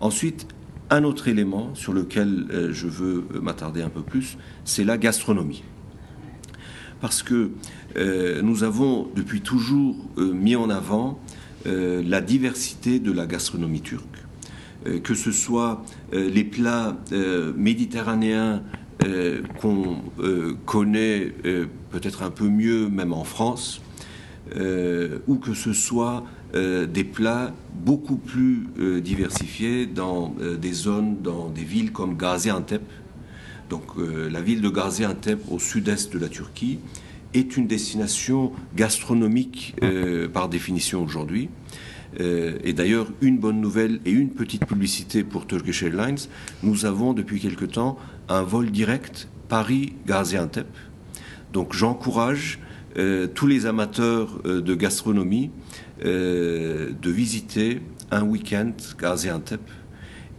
Ensuite, 0.00 0.46
un 0.90 1.04
autre 1.04 1.28
élément 1.28 1.74
sur 1.74 1.94
lequel 1.94 2.68
je 2.70 2.86
veux 2.86 3.24
m'attarder 3.40 3.80
un 3.80 3.88
peu 3.88 4.02
plus, 4.02 4.36
c'est 4.64 4.84
la 4.84 4.98
gastronomie. 4.98 5.62
Parce 7.00 7.22
que 7.22 7.52
nous 8.42 8.62
avons 8.62 9.08
depuis 9.14 9.40
toujours 9.40 9.96
mis 10.18 10.54
en 10.54 10.68
avant 10.68 11.18
la 11.64 12.20
diversité 12.20 12.98
de 12.98 13.10
la 13.10 13.26
gastronomie 13.26 13.80
turque 13.80 14.21
que 15.02 15.14
ce 15.14 15.32
soit 15.32 15.84
euh, 16.12 16.28
les 16.28 16.44
plats 16.44 16.96
euh, 17.12 17.52
méditerranéens 17.56 18.62
qu'on 19.60 19.96
connaît 20.64 21.32
peut-être 21.90 22.22
un 22.22 22.30
peu 22.30 22.48
mieux 22.48 22.88
même 22.88 23.12
en 23.12 23.24
France, 23.24 23.82
ou 24.54 25.36
que 25.38 25.54
ce 25.54 25.72
soit 25.72 26.22
des 26.54 27.02
plats 27.02 27.52
beaucoup 27.74 28.14
plus 28.14 28.68
diversifiés 29.02 29.86
dans 29.86 30.36
des 30.56 30.72
zones, 30.72 31.16
dans 31.20 31.48
des 31.48 31.64
villes 31.64 31.90
comme 31.90 32.16
Gaziantep. 32.16 32.82
Donc 33.70 33.86
la 33.98 34.40
ville 34.40 34.60
de 34.60 34.68
Gaziantep 34.68 35.40
au 35.50 35.58
sud-est 35.58 36.12
de 36.12 36.20
la 36.20 36.28
Turquie 36.28 36.78
est 37.34 37.56
une 37.56 37.66
destination 37.66 38.52
gastronomique 38.76 39.74
par 40.32 40.48
définition 40.48 41.02
aujourd'hui. 41.02 41.48
Euh, 42.20 42.58
et 42.64 42.72
d'ailleurs, 42.72 43.06
une 43.20 43.38
bonne 43.38 43.60
nouvelle 43.60 44.00
et 44.04 44.10
une 44.10 44.30
petite 44.30 44.66
publicité 44.66 45.24
pour 45.24 45.46
Turkish 45.46 45.82
Airlines, 45.82 46.18
nous 46.62 46.84
avons 46.84 47.12
depuis 47.12 47.40
quelque 47.40 47.64
temps 47.64 47.98
un 48.28 48.42
vol 48.42 48.70
direct 48.70 49.28
Paris-Gaziantep. 49.48 50.66
Donc 51.52 51.74
j'encourage 51.74 52.58
euh, 52.98 53.26
tous 53.26 53.46
les 53.46 53.66
amateurs 53.66 54.38
euh, 54.44 54.60
de 54.60 54.74
gastronomie 54.74 55.50
de 56.04 56.90
visiter 57.04 57.80
un 58.10 58.24
week-end 58.24 58.72
Gaziantep 58.98 59.60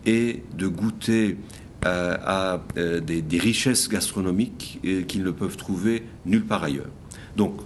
et 0.06 0.44
de 0.58 0.68
goûter 0.68 1.38
à, 1.82 2.60
des, 2.76 3.40
richesses 3.40 3.88
gastronomiques 3.88 4.82
qu'ils 5.08 5.24
ne 5.24 5.32
peuvent 5.32 5.56
trouver 5.56 6.04
nulle 6.26 6.44
part 6.44 6.66
ailleurs. 6.66 6.90
Donc, 7.38 7.62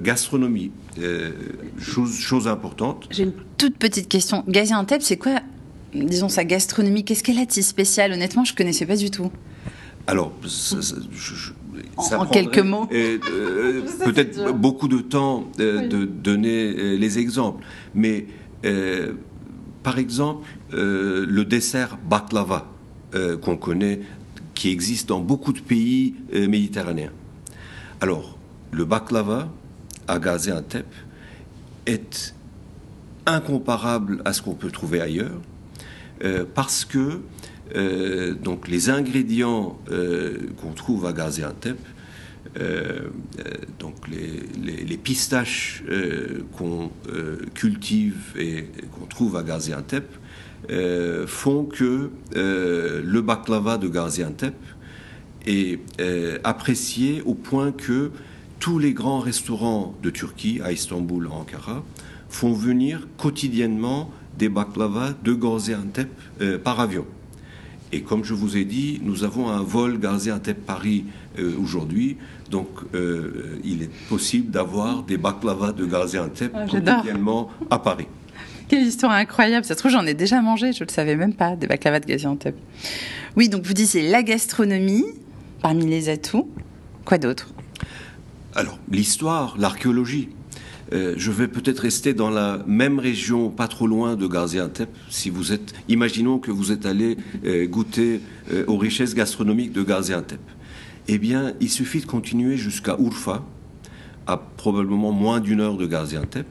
gastronomie, 0.00 0.70
chose, 1.78 2.16
chose 2.18 2.48
importante. 2.48 3.06
J'ai 3.10 3.24
une 3.24 3.32
toute 3.58 3.76
petite 3.76 4.08
question. 4.08 4.44
Gaziantep, 4.48 5.02
c'est 5.02 5.16
quoi, 5.16 5.40
disons, 5.94 6.28
sa 6.28 6.44
gastronomie? 6.44 7.04
Qu'est-ce 7.04 7.22
qu'elle 7.22 7.38
a 7.38 7.46
de 7.46 7.52
si 7.52 7.62
spécial? 7.62 8.12
Honnêtement, 8.12 8.44
je 8.44 8.52
ne 8.52 8.56
connaissais 8.56 8.86
pas 8.86 8.96
du 8.96 9.10
tout. 9.10 9.30
Alors, 10.06 10.32
en, 11.96 12.26
quelques 12.26 12.58
mots. 12.58 12.88
Euh, 12.92 13.18
peut-être 14.04 14.52
beaucoup 14.52 14.88
de 14.88 14.98
temps 14.98 15.50
euh, 15.60 15.86
de 15.88 16.04
donner 16.04 16.74
euh, 16.76 16.96
les 16.96 17.18
exemples. 17.18 17.64
Mais 17.94 18.26
par 19.82 19.98
exemple, 19.98 20.48
le 20.70 21.42
dessert 21.42 21.98
baklava 22.08 22.66
qu'on 23.42 23.58
connaît, 23.58 24.00
qui 24.54 24.70
existe 24.70 25.10
dans 25.10 25.20
beaucoup 25.20 25.52
de 25.52 25.60
pays 25.60 26.14
méditerranéens. 26.32 27.12
Alors, 28.00 28.38
le 28.70 28.86
baklava 28.86 29.50
à 30.08 30.18
Gaziantep 30.18 30.86
est 31.86 32.34
incomparable 33.26 34.22
à 34.24 34.32
ce 34.32 34.42
qu'on 34.42 34.54
peut 34.54 34.70
trouver 34.70 35.00
ailleurs, 35.00 35.40
parce 36.54 36.84
que 36.84 37.20
euh, 37.74 38.34
donc 38.34 38.68
les 38.68 38.90
ingrédients 38.90 39.78
euh, 39.90 40.36
qu'on 40.60 40.72
trouve 40.72 41.06
à 41.06 41.12
Gaziantep, 41.12 41.78
euh, 42.60 43.08
donc 43.78 43.94
les, 44.08 44.96
pistaches 44.96 45.84
qu'on 46.56 46.90
cultive 47.52 48.32
et 48.38 48.68
qu'on 48.92 49.06
trouve 49.06 49.36
à 49.36 49.42
Gaziantep, 49.42 50.08
font 51.26 51.64
que 51.64 52.10
le 52.34 53.20
baklava 53.20 53.76
de 53.76 53.88
Gaziantep 53.88 54.54
est 55.46 55.78
apprécié 56.44 57.22
au 57.26 57.34
point 57.34 57.72
que 57.72 58.12
tous 58.64 58.78
les 58.78 58.94
grands 58.94 59.20
restaurants 59.20 59.92
de 60.02 60.08
Turquie, 60.08 60.62
à 60.64 60.72
Istanbul, 60.72 61.28
à 61.30 61.34
Ankara, 61.34 61.84
font 62.30 62.54
venir 62.54 63.06
quotidiennement 63.18 64.10
des 64.38 64.48
baklavas 64.48 65.12
de 65.22 65.34
Gaziantep 65.34 66.08
par 66.64 66.80
avion. 66.80 67.04
Et 67.92 68.00
comme 68.00 68.24
je 68.24 68.32
vous 68.32 68.56
ai 68.56 68.64
dit, 68.64 69.02
nous 69.04 69.22
avons 69.22 69.50
un 69.50 69.62
vol 69.62 70.00
Gaziantep-Paris 70.00 71.04
euh, 71.38 71.52
aujourd'hui. 71.62 72.16
Donc, 72.50 72.68
euh, 72.94 73.60
il 73.64 73.82
est 73.82 73.90
possible 74.08 74.50
d'avoir 74.50 75.02
des 75.02 75.18
baklavas 75.18 75.72
de 75.72 75.84
Gaziantep 75.84 76.50
ah, 76.54 76.64
quotidiennement 76.64 77.50
à 77.70 77.78
Paris. 77.78 78.06
Quelle 78.68 78.84
histoire 78.84 79.12
incroyable. 79.12 79.66
Ça 79.66 79.74
se 79.74 79.78
trouve, 79.78 79.92
j'en 79.92 80.06
ai 80.06 80.14
déjà 80.14 80.40
mangé. 80.40 80.72
Je 80.72 80.84
ne 80.84 80.88
le 80.88 80.92
savais 80.92 81.16
même 81.16 81.34
pas, 81.34 81.54
des 81.54 81.66
baklavas 81.66 82.00
de 82.00 82.06
Gaziantep. 82.06 82.56
Oui, 83.36 83.50
donc 83.50 83.66
vous 83.66 83.74
disiez 83.74 84.10
la 84.10 84.22
gastronomie 84.22 85.04
parmi 85.60 85.84
les 85.84 86.08
atouts. 86.08 86.48
Quoi 87.04 87.18
d'autre? 87.18 87.53
Alors, 88.56 88.78
l'histoire, 88.88 89.56
l'archéologie. 89.58 90.28
Euh, 90.92 91.14
je 91.16 91.32
vais 91.32 91.48
peut-être 91.48 91.80
rester 91.80 92.14
dans 92.14 92.30
la 92.30 92.62
même 92.68 93.00
région, 93.00 93.50
pas 93.50 93.66
trop 93.66 93.88
loin 93.88 94.14
de 94.14 94.28
Gaziantep. 94.28 94.88
Si 95.10 95.28
vous 95.28 95.52
êtes, 95.52 95.74
imaginons 95.88 96.38
que 96.38 96.52
vous 96.52 96.70
êtes 96.70 96.86
allé 96.86 97.16
euh, 97.44 97.66
goûter 97.66 98.20
euh, 98.52 98.64
aux 98.68 98.76
richesses 98.76 99.16
gastronomiques 99.16 99.72
de 99.72 99.82
Gaziantep. 99.82 100.38
Eh 101.08 101.18
bien, 101.18 101.54
il 101.60 101.68
suffit 101.68 102.00
de 102.00 102.06
continuer 102.06 102.56
jusqu'à 102.56 102.96
Urfa, 103.00 103.42
à 104.28 104.36
probablement 104.36 105.10
moins 105.10 105.40
d'une 105.40 105.60
heure 105.60 105.76
de 105.76 105.86
Gaziantep, 105.86 106.46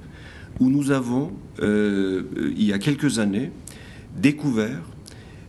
où 0.59 0.69
nous 0.69 0.91
avons, 0.91 1.31
il 1.59 2.63
y 2.63 2.71
a 2.71 2.77
quelques 2.77 3.17
années, 3.17 3.51
découvert 4.15 4.81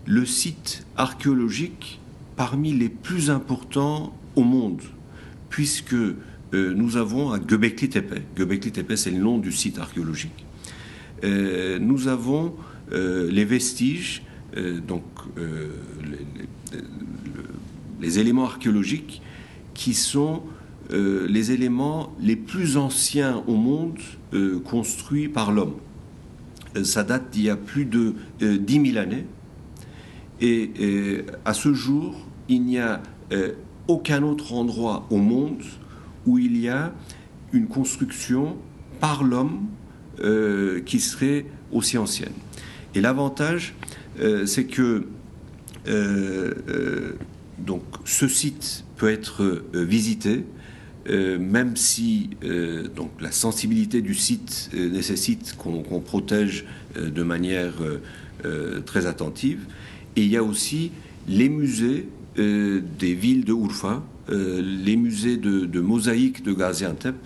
le 0.06 0.24
site 0.24 0.86
archéologique 0.96 2.00
parmi 2.36 2.72
les 2.72 2.88
plus 2.88 3.28
importants 3.28 4.14
au 4.36 4.42
monde, 4.42 4.80
puisque 5.50 5.94
nous 6.54 6.96
avons 6.96 7.32
à 7.32 7.38
Göbekli 7.38 7.88
Tepe, 7.88 8.20
Göbekli 8.36 8.72
Tepe 8.72 8.96
c'est 8.96 9.10
le 9.10 9.18
nom 9.18 9.38
du 9.38 9.52
site 9.52 9.78
archéologique, 9.78 10.44
euh, 11.24 11.78
nous 11.78 12.08
avons 12.08 12.54
euh, 12.92 13.30
les 13.30 13.44
vestiges, 13.44 14.22
donc 14.86 15.02
les, 18.00 18.20
éléments 18.20 18.44
archéologiques 18.44 19.20
qui 19.74 19.94
sont 19.94 20.42
les 20.92 21.50
éléments 21.50 22.14
les 22.20 22.36
plus 22.36 22.76
anciens 22.76 23.42
au 23.48 23.56
monde 23.56 23.98
construits 24.64 25.26
par 25.28 25.50
l'homme. 25.50 25.74
ça 26.84 27.02
date 27.02 27.30
d'il 27.32 27.42
y 27.42 27.50
a 27.50 27.56
plus 27.56 27.84
de 27.84 28.14
10 28.40 28.92
000 28.92 28.98
années. 28.98 29.26
Et 30.40 31.24
à 31.44 31.52
ce 31.52 31.74
jour, 31.74 32.24
il 32.48 32.62
n'y 32.62 32.78
a 32.78 33.02
aucun 33.88 34.22
autre 34.22 34.52
endroit 34.52 35.04
au 35.10 35.16
monde 35.16 35.64
où 36.26 36.38
il 36.38 36.58
y 36.58 36.68
a 36.68 36.92
une 37.52 37.66
construction 37.66 38.56
par 39.00 39.24
l'homme 39.24 39.66
euh, 40.20 40.80
qui 40.80 41.00
serait 41.00 41.46
aussi 41.72 41.98
ancienne. 41.98 42.32
Et 42.94 43.00
l'avantage, 43.00 43.74
euh, 44.20 44.46
c'est 44.46 44.64
que 44.64 45.06
euh, 45.88 47.14
donc, 47.58 47.82
ce 48.04 48.28
site 48.28 48.84
peut 48.96 49.10
être 49.10 49.64
visité, 49.74 50.44
même 51.10 51.76
si 51.76 52.30
donc, 52.96 53.10
la 53.20 53.30
sensibilité 53.30 54.00
du 54.00 54.14
site 54.14 54.70
nécessite 54.72 55.54
qu'on 55.56 56.00
protège 56.00 56.64
de 56.96 57.22
manière 57.22 57.74
très 58.86 59.06
attentive. 59.06 59.66
Et 60.16 60.22
il 60.22 60.30
y 60.30 60.36
a 60.36 60.42
aussi 60.42 60.92
les 61.28 61.50
musées 61.50 62.08
des 62.36 63.14
villes 63.14 63.44
de 63.44 63.52
Urfa, 63.52 64.02
euh, 64.30 64.62
les 64.62 64.96
musées 64.96 65.36
de, 65.36 65.80
mosaïque 65.80 66.42
de 66.42 66.52
Gaziantep, 66.54 67.16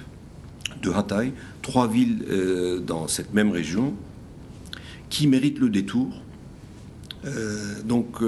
de 0.82 0.90
Hatay, 0.90 1.32
trois 1.62 1.86
villes 1.88 2.24
euh, 2.28 2.80
dans 2.80 3.06
cette 3.08 3.32
même 3.34 3.50
région, 3.50 3.94
qui 5.08 5.26
méritent 5.26 5.60
le 5.60 5.70
détour. 5.70 6.22
Euh, 7.24 7.82
donc, 7.84 8.20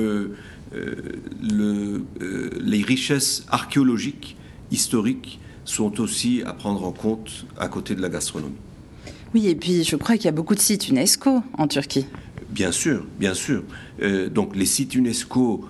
les 1.43 2.83
richesses 2.83 3.45
archéologiques, 3.49 4.37
historiques, 4.71 5.41
sont 5.65 6.01
aussi 6.01 6.43
à 6.47 6.53
prendre 6.53 6.85
en 6.85 6.93
compte 6.93 7.47
à 7.59 7.69
côté 7.69 7.95
de 7.95 8.01
la 8.01 8.09
gastronomie. 8.09 8.55
Oui, 9.35 9.49
et 9.49 9.55
puis 9.55 9.85
je 9.85 9.97
crois 9.97 10.17
qu'il 10.17 10.25
y 10.25 10.29
a 10.29 10.33
beaucoup 10.33 10.55
de 10.55 10.61
sites 10.61 10.89
UNESCO 10.89 11.43
en 11.59 11.69
Turquie. 11.69 12.07
Bien 12.51 12.73
sûr, 12.73 13.07
bien 13.19 13.35
sûr. 13.35 13.63
donc 14.33 14.57
les 14.57 14.67
sites 14.67 14.95
UNESCO 14.95 15.65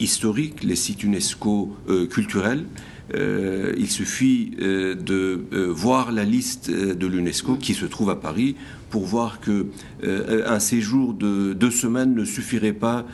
historiques, 0.00 0.62
les 0.62 0.76
sites 0.76 1.04
UNESCO 1.04 1.76
euh, 1.88 2.06
culturels. 2.06 2.64
Euh, 3.12 3.74
il 3.76 3.90
suffit 3.90 4.52
euh, 4.60 4.94
de 4.94 5.40
voir 5.70 6.12
la 6.12 6.24
liste 6.24 6.70
de 6.70 7.06
l'UNESCO 7.06 7.56
qui 7.56 7.74
se 7.74 7.84
trouve 7.84 8.10
à 8.10 8.16
Paris 8.16 8.54
pour 8.88 9.04
voir 9.04 9.40
que 9.40 9.66
un 10.02 10.58
séjour 10.58 11.14
de 11.14 11.52
deux 11.52 11.70
semaines 11.70 12.12
ne 12.14 12.24
suffirait 12.24 12.72
pas 12.72 13.06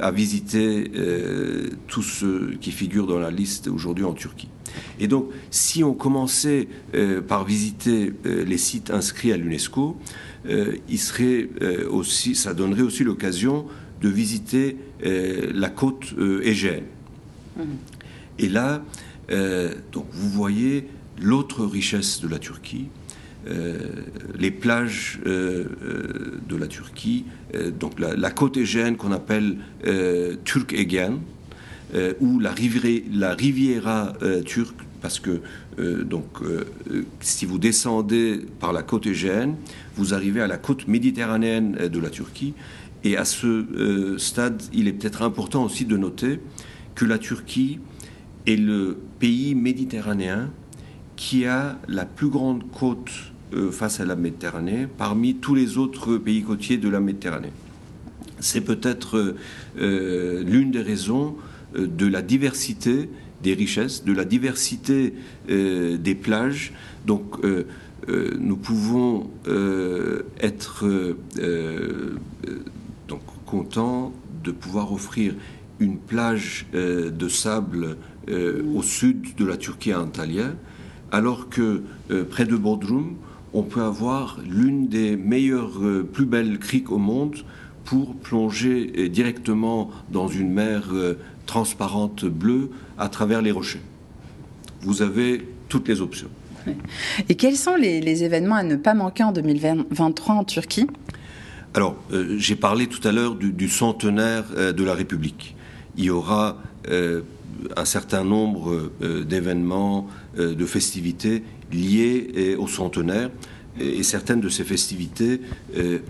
à 0.00 0.10
visiter 0.10 0.90
tout 1.86 2.02
ce 2.02 2.54
qui 2.56 2.70
figure 2.70 3.06
dans 3.06 3.18
la 3.18 3.30
liste 3.30 3.68
aujourd'hui 3.68 4.04
en 4.04 4.12
Turquie. 4.12 4.50
Et 5.00 5.08
donc, 5.08 5.30
si 5.50 5.82
on 5.84 5.94
commençait 5.94 6.68
par 7.28 7.46
visiter 7.46 8.12
les 8.26 8.58
sites 8.58 8.90
inscrits 8.90 9.32
à 9.32 9.38
l'UNESCO, 9.38 9.96
il 10.46 10.98
serait 10.98 11.48
aussi, 11.90 12.34
ça 12.34 12.52
donnerait 12.52 12.82
aussi 12.82 13.02
l'occasion 13.02 13.64
de 14.02 14.08
visiter 14.08 14.76
euh, 15.06 15.50
la 15.54 15.70
côte 15.70 16.12
euh, 16.18 16.40
égéenne. 16.44 16.84
Mhm. 17.56 17.64
Et 18.38 18.48
là, 18.48 18.82
euh, 19.30 19.74
donc 19.92 20.06
vous 20.12 20.28
voyez 20.28 20.88
l'autre 21.20 21.64
richesse 21.64 22.20
de 22.20 22.28
la 22.28 22.38
Turquie, 22.38 22.88
les 24.38 24.52
plages 24.52 25.18
de 25.24 26.56
la 26.56 26.68
Turquie, 26.68 27.24
donc 27.80 27.98
la, 27.98 28.30
côte 28.30 28.56
égéenne 28.56 28.96
qu'on 28.96 29.10
appelle 29.10 29.56
Turk 30.44 30.72
Egen, 30.72 31.18
ou 32.20 32.38
la, 32.38 32.52
riviera, 32.52 33.04
la 33.12 33.34
Riviera 33.34 34.12
turque, 34.44 34.78
parce 35.00 35.18
que 35.18 35.40
donc 36.04 36.38
si 37.18 37.44
vous 37.44 37.58
descendez 37.58 38.46
par 38.60 38.72
la 38.72 38.84
côte 38.84 39.06
égéenne, 39.06 39.56
vous 39.96 40.14
arrivez 40.14 40.40
à 40.40 40.46
la 40.46 40.56
côte 40.56 40.86
méditerranéenne 40.86 41.88
de 41.88 41.98
la 41.98 42.10
Turquie, 42.10 42.54
et 43.04 43.16
à 43.16 43.24
ce 43.24 43.46
euh, 43.46 44.18
stade, 44.18 44.62
il 44.72 44.88
est 44.88 44.92
peut-être 44.92 45.22
important 45.22 45.64
aussi 45.64 45.84
de 45.84 45.96
noter 45.96 46.40
que 46.94 47.04
la 47.04 47.18
Turquie 47.18 47.80
est 48.46 48.56
le 48.56 48.98
pays 49.18 49.54
méditerranéen 49.54 50.50
qui 51.16 51.46
a 51.46 51.78
la 51.88 52.04
plus 52.04 52.28
grande 52.28 52.70
côte 52.70 53.10
euh, 53.54 53.70
face 53.70 54.00
à 54.00 54.04
la 54.04 54.16
Méditerranée 54.16 54.86
parmi 54.98 55.36
tous 55.36 55.54
les 55.54 55.78
autres 55.78 56.16
pays 56.16 56.42
côtiers 56.42 56.78
de 56.78 56.88
la 56.88 57.00
Méditerranée. 57.00 57.52
C'est 58.38 58.60
peut-être 58.60 59.36
euh, 59.78 60.42
l'une 60.42 60.70
des 60.70 60.82
raisons 60.82 61.36
de 61.76 62.06
la 62.06 62.22
diversité 62.22 63.08
des 63.42 63.54
richesses, 63.54 64.04
de 64.04 64.12
la 64.12 64.24
diversité 64.24 65.14
des 65.48 66.14
plages. 66.14 66.74
Donc, 67.06 67.36
nous 68.38 68.56
pouvons 68.56 69.30
être 70.38 70.84
content 73.52 74.12
de 74.42 74.50
pouvoir 74.50 74.94
offrir 74.94 75.34
une 75.78 75.98
plage 75.98 76.66
de 76.72 77.28
sable 77.28 77.98
au 78.30 78.82
sud 78.82 79.34
de 79.36 79.44
la 79.44 79.58
Turquie 79.58 79.92
à 79.92 80.00
Antalya, 80.00 80.54
alors 81.10 81.50
que 81.50 81.82
près 82.30 82.46
de 82.46 82.56
Bodrum, 82.56 83.16
on 83.52 83.62
peut 83.62 83.82
avoir 83.82 84.38
l'une 84.48 84.88
des 84.88 85.18
meilleures, 85.18 85.78
plus 86.14 86.24
belles 86.24 86.58
criques 86.58 86.90
au 86.90 86.96
monde 86.96 87.36
pour 87.84 88.14
plonger 88.14 89.10
directement 89.10 89.90
dans 90.10 90.28
une 90.28 90.50
mer 90.50 90.90
transparente 91.44 92.24
bleue 92.24 92.70
à 92.96 93.10
travers 93.10 93.42
les 93.42 93.50
rochers. 93.50 93.82
Vous 94.80 95.02
avez 95.02 95.46
toutes 95.68 95.88
les 95.88 96.00
options. 96.00 96.30
Et 97.28 97.34
quels 97.34 97.56
sont 97.56 97.76
les, 97.76 98.24
événements 98.24 98.54
à 98.54 98.62
ne 98.62 98.76
pas 98.76 98.94
manquer 98.94 99.24
en 99.24 99.32
2023 99.32 100.34
en 100.36 100.44
Turquie? 100.44 100.86
Alors, 101.74 101.96
euh, 102.12 102.36
j'ai 102.38 102.56
parlé 102.56 102.86
tout 102.86 103.06
à 103.06 103.12
l'heure 103.12 103.34
du, 103.34 103.68
centenaire 103.68 104.44
euh, 104.56 104.72
de 104.72 104.84
la 104.84 104.94
République. 104.94 105.56
Il 105.96 106.04
y 106.04 106.10
aura 106.10 106.58
euh, 106.88 107.22
un 107.76 107.84
certain 107.84 108.24
nombre 108.24 108.90
d'événements, 109.00 110.08
de 110.36 110.66
festivités 110.66 111.44
liées 111.70 112.56
au 112.58 112.66
centenaire. 112.66 113.30
Et, 113.78 114.02
certaines 114.02 114.40
de 114.40 114.48
ces 114.48 114.64
festivités 114.64 115.40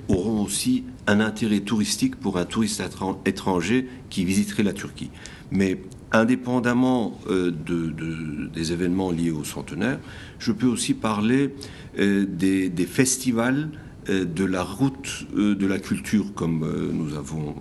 auront 0.08 0.42
aussi 0.42 0.84
un 1.06 1.20
intérêt 1.20 1.60
touristique 1.60 2.16
pour 2.16 2.38
un 2.38 2.44
touriste 2.44 2.82
étranger 3.26 3.88
qui 4.08 4.24
visiterait 4.24 4.62
la 4.62 4.72
Turquie. 4.72 5.10
Mais 5.50 5.78
indépendamment 6.12 7.18
de, 7.28 8.48
des 8.54 8.72
événements 8.72 9.10
liés 9.10 9.32
au 9.32 9.44
centenaire, 9.44 9.98
je 10.38 10.52
peux 10.52 10.68
aussi 10.68 10.94
parler 10.94 11.54
des, 11.98 12.86
festivals 12.88 13.68
de 14.08 14.44
la 14.44 14.62
route 14.62 15.26
euh, 15.36 15.54
de 15.54 15.66
la 15.66 15.78
culture, 15.78 16.34
comme 16.34 16.66
nous 16.92 17.16
avons 17.16 17.54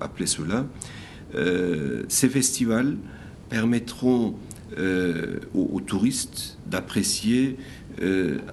appelé 0.00 0.26
cela. 0.26 0.66
ces 2.08 2.28
festivals 2.28 2.96
permettront 3.48 4.34
aux, 5.54 5.80
touristes 5.80 6.58
d'apprécier 6.66 7.56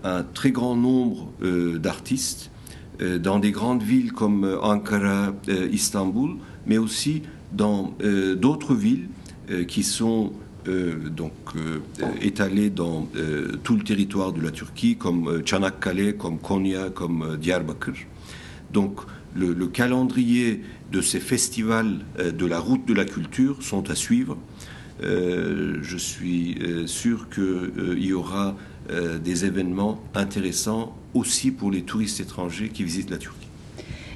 un 0.04 0.24
très 0.24 0.52
grand 0.52 0.76
nombre 0.76 1.32
d'artistes 1.78 2.52
dans 3.00 3.40
des 3.40 3.52
grandes 3.52 3.84
villes 3.84 4.14
comme 4.14 4.58
Ankara, 4.62 5.34
Istanbul, 5.72 6.38
mais 6.66 6.78
aussi 6.78 7.24
dans 7.52 7.94
d'autres 8.38 8.74
villes 8.74 9.08
qui 9.68 9.84
sont 9.84 10.32
euh, 10.67 11.10
donc 11.10 11.34
euh, 11.56 11.80
étalés 12.21 12.69
dans 12.69 13.08
euh, 13.15 13.51
tout 13.63 13.75
le 13.75 13.84
territoire 13.84 14.34
de 14.34 14.41
la 14.41 14.51
Turquie, 14.51 14.95
comme 14.95 15.43
Çanakkale, 15.43 16.17
comme 16.17 16.39
Konya, 16.39 16.89
comme 16.89 17.38
Diyarbakır. 17.38 17.93
Donc 18.73 19.01
le, 19.36 19.54
calendrier 19.67 20.62
de 20.91 21.01
ces 21.01 21.19
festivals 21.19 21.99
de 22.17 22.45
la 22.45 22.60
route 22.60 22.86
de 22.88 22.93
la 22.93 23.06
culture 23.06 23.62
sont 23.62 23.89
à 23.89 23.95
suivre. 23.95 24.38
je 25.01 25.97
suis 25.97 26.58
sûr 26.86 27.28
qu'il 27.30 28.04
y 28.04 28.13
aura 28.13 28.56
des 29.23 29.45
événements 29.45 30.01
intéressants 30.13 30.95
aussi 31.13 31.51
pour 31.51 31.69
les 31.69 31.82
touristes 31.82 32.21
étrangers 32.21 32.69
qui 32.69 32.84
visitent 32.84 33.12
la 33.12 33.17
Turquie. 33.17 33.47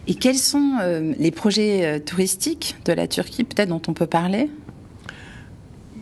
Et 0.08 0.16
quels 0.16 0.38
sont 0.38 0.78
les 1.20 1.32
projets 1.32 2.00
touristiques 2.02 2.78
de 2.86 2.94
la 2.94 3.08
Turquie, 3.08 3.44
peut-être 3.44 3.70
dont 3.70 3.82
on 3.88 3.94
peut 3.94 4.08
parler? 4.08 4.50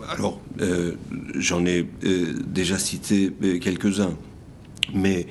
Alors, 0.09 0.39
euh, 0.61 0.93
j'en 1.35 1.65
ai 1.65 1.85
euh, 2.05 2.33
déjà 2.47 2.77
cité 2.77 3.33
euh, 3.43 3.59
quelques-uns, 3.59 4.15
mais 4.93 5.27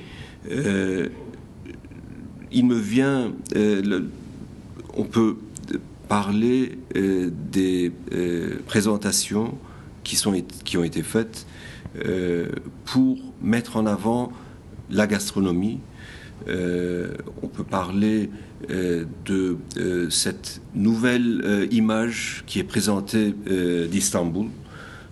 il 2.51 2.65
me 2.65 2.77
vient, 2.77 3.33
on 4.95 5.03
peut 5.03 5.35
parler 6.07 6.77
des 6.95 7.91
présentations 8.65 9.57
qui, 10.05 10.25
ont 10.25 10.83
été 10.85 11.03
faites 11.03 11.45
pour 12.85 13.17
mettre 13.41 13.75
en 13.75 13.85
avant 13.85 14.31
la 14.89 15.05
gastronomie. 15.05 15.79
on 16.47 17.47
peut 17.51 17.65
parler 17.69 18.29
de 18.69 19.57
cette 20.09 20.61
nouvelle 20.75 21.67
image 21.71 22.45
qui 22.47 22.59
est 22.59 22.63
présentée 22.63 23.33
d'Istanbul, 23.91 24.47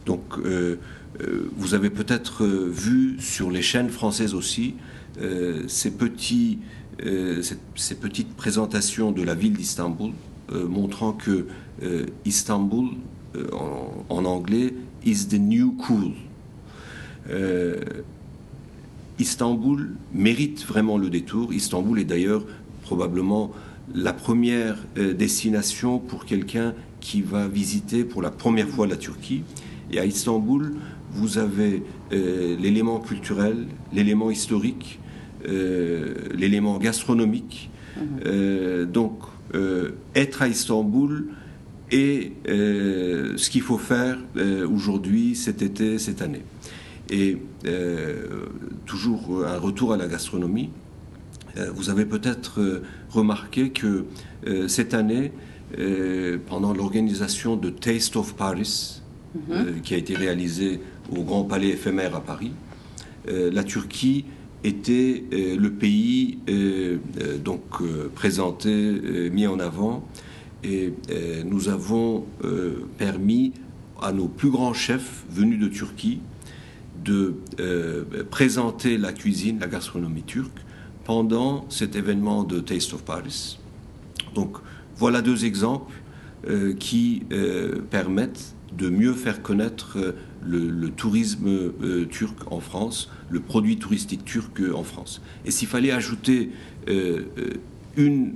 donc, 0.06 0.22
euh, 0.38 0.78
euh, 1.22 1.50
vous 1.56 1.74
avez 1.74 1.90
peut-être 1.90 2.44
euh, 2.44 2.70
vu 2.70 3.18
sur 3.20 3.50
les 3.50 3.62
chaînes 3.62 3.90
françaises 3.90 4.34
aussi 4.34 4.76
ces, 5.68 5.92
petites 5.92 6.60
présentations 8.36 9.14
de 9.14 9.24
la 9.24 9.34
ville 9.34 9.54
d'Istanbul 9.54 10.12
montrant 10.52 11.14
que 11.14 11.48
Istanbul, 12.26 12.90
en, 14.10 14.26
anglais, 14.26 14.74
is 15.06 15.30
the 15.30 15.40
new 15.40 15.72
cool. 15.72 16.12
Istanbul 19.20 19.96
mérite 20.14 20.66
vraiment 20.66 20.98
le 20.98 21.10
détour. 21.10 21.54
Istanbul 21.54 21.98
est 21.98 22.04
d'ailleurs 22.04 22.46
probablement 22.82 23.54
la 23.94 24.12
première 24.12 24.76
destination 24.98 26.00
pour 26.00 26.26
quelqu'un 26.26 26.74
qui 27.00 27.22
va 27.22 27.48
visiter 27.48 28.04
pour 28.04 28.22
la 28.22 28.32
première 28.32 28.68
fois 28.68 28.86
la 28.86 28.98
Turquie. 28.98 29.44
Et 29.96 30.00
à 30.00 30.06
Istanbul, 30.06 30.74
vous 31.12 31.38
avez 31.38 31.84
euh, 32.12 32.58
l'élément 32.58 33.00
culturel, 33.00 33.66
l'élément 33.94 34.30
historique, 34.30 35.00
euh, 35.48 36.16
l'élément 36.34 36.78
gastronomique. 36.80 37.70
Mhm. 37.96 38.04
Euh, 38.26 38.86
donc, 38.86 39.20
être 40.16 40.42
à 40.42 40.50
Istanbul 40.50 41.28
est 41.90 42.34
ce 42.46 43.50
qu'il 43.50 43.62
faut 43.62 43.78
faire 43.78 44.18
aujourd'hui, 44.70 45.34
cet 45.34 45.62
été, 45.62 45.98
cette 45.98 46.22
année. 46.22 46.42
Et 47.10 47.38
toujours 48.86 49.46
un 49.48 49.58
retour 49.58 49.94
à 49.94 49.98
la 49.98 50.08
gastronomie. 50.08 50.72
vous 51.74 51.90
avez 51.90 52.06
peut-être 52.06 52.82
remarqué 53.12 53.70
que 53.70 54.04
cette 54.68 54.94
année, 54.94 55.32
pendant 56.48 56.74
l'organisation 56.74 57.56
de 57.56 57.70
Taste 57.70 58.18
of 58.18 58.36
Paris, 58.36 59.02
euh, 59.52 59.80
qui 59.84 59.94
a 59.94 59.98
été 59.98 60.16
réalisé 60.16 60.80
au 61.16 61.24
Grand 61.24 61.44
Palais 61.44 61.70
éphémère 61.70 62.16
à 62.16 62.22
Paris. 62.22 62.52
Euh, 63.28 63.52
la 63.52 63.64
Turquie 63.64 64.26
était 64.64 65.24
euh, 65.34 65.58
le 65.58 65.72
pays 65.72 66.40
donc 67.44 67.62
présenté, 68.16 68.72
mis 69.32 69.46
en 69.48 69.60
avant, 69.60 70.08
et 70.64 70.94
nous 71.46 71.70
avons 71.70 72.26
permis 72.98 73.54
à 74.02 74.12
nos 74.12 74.28
plus 74.28 74.50
grands 74.50 74.74
chefs 74.74 75.24
venus 75.30 75.60
de 75.60 75.68
Turquie 75.68 76.20
de 77.04 77.36
présenter 78.32 78.98
la 78.98 79.14
cuisine, 79.14 79.60
la 79.60 79.68
gastronomie 79.68 80.24
turque 80.24 80.60
pendant 81.04 81.66
cet 81.70 81.96
événement 81.96 82.44
de 82.44 82.60
Taste 82.60 82.94
of 82.94 83.04
Paris. 83.04 83.60
Donc 84.34 84.58
voilà 84.98 85.22
deux 85.22 85.46
exemples 85.46 85.94
qui 86.80 87.24
permettent 87.92 88.55
de 88.74 88.90
mieux 88.90 89.14
faire 89.14 89.42
connaître 89.42 89.98
euh, 89.98 90.16
le, 90.44 90.90
tourisme 90.90 91.48
euh, 91.48 92.06
turc 92.06 92.52
en 92.52 92.60
France, 92.60 93.10
le 93.30 93.40
produit 93.40 93.78
touristique 93.78 94.26
turc 94.26 94.62
en 94.74 94.84
France. 94.84 95.22
Et 95.46 95.52
s'il 95.52 95.68
fallait 95.68 95.92
ajouter 95.92 96.52
euh, 96.88 97.24
une 97.98 98.34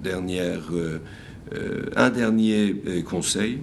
dernière, 0.00 0.70
un 1.96 2.10
dernier 2.10 2.76
conseil, 3.04 3.58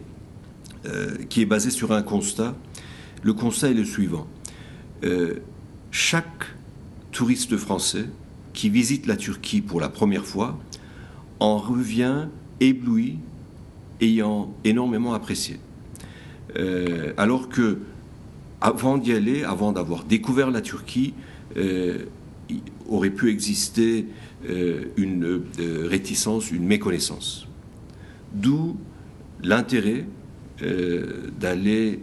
qui 1.30 1.42
est 1.42 1.46
basé 1.46 1.70
sur 1.70 1.94
un 1.94 2.02
constat, 2.02 2.54
le 3.24 3.34
constat 3.34 3.70
est 3.70 3.74
le 3.74 3.86
suivant. 3.86 4.28
chaque 5.90 6.44
touriste 7.14 7.56
français 7.56 8.08
qui 8.52 8.70
visite 8.70 9.08
la 9.08 9.16
Turquie 9.16 9.62
pour 9.62 9.80
la 9.80 9.88
première 9.88 10.26
fois 10.26 10.60
en 11.40 11.58
revient 11.58 12.28
ébloui 12.60 13.20
ayant 14.02 14.54
énormément 14.64 15.14
apprécié. 15.14 15.60
Euh, 16.58 17.14
alors 17.18 17.50
que, 17.50 17.80
avant 18.62 18.98
d'y 18.98 19.14
aller, 19.14 19.44
avant 19.44 19.72
d'avoir 19.72 20.04
découvert 20.04 20.52
la 20.52 20.62
Turquie, 20.62 21.14
euh, 21.58 22.06
aurait 22.88 23.10
pu 23.10 23.30
exister 23.30 24.06
euh, 24.50 24.86
une 24.98 25.42
réticence, 25.60 26.52
une 26.52 26.66
méconnaissance. 26.66 27.48
D'où 28.34 28.78
l'intérêt 29.44 30.06
d'aller 31.38 32.00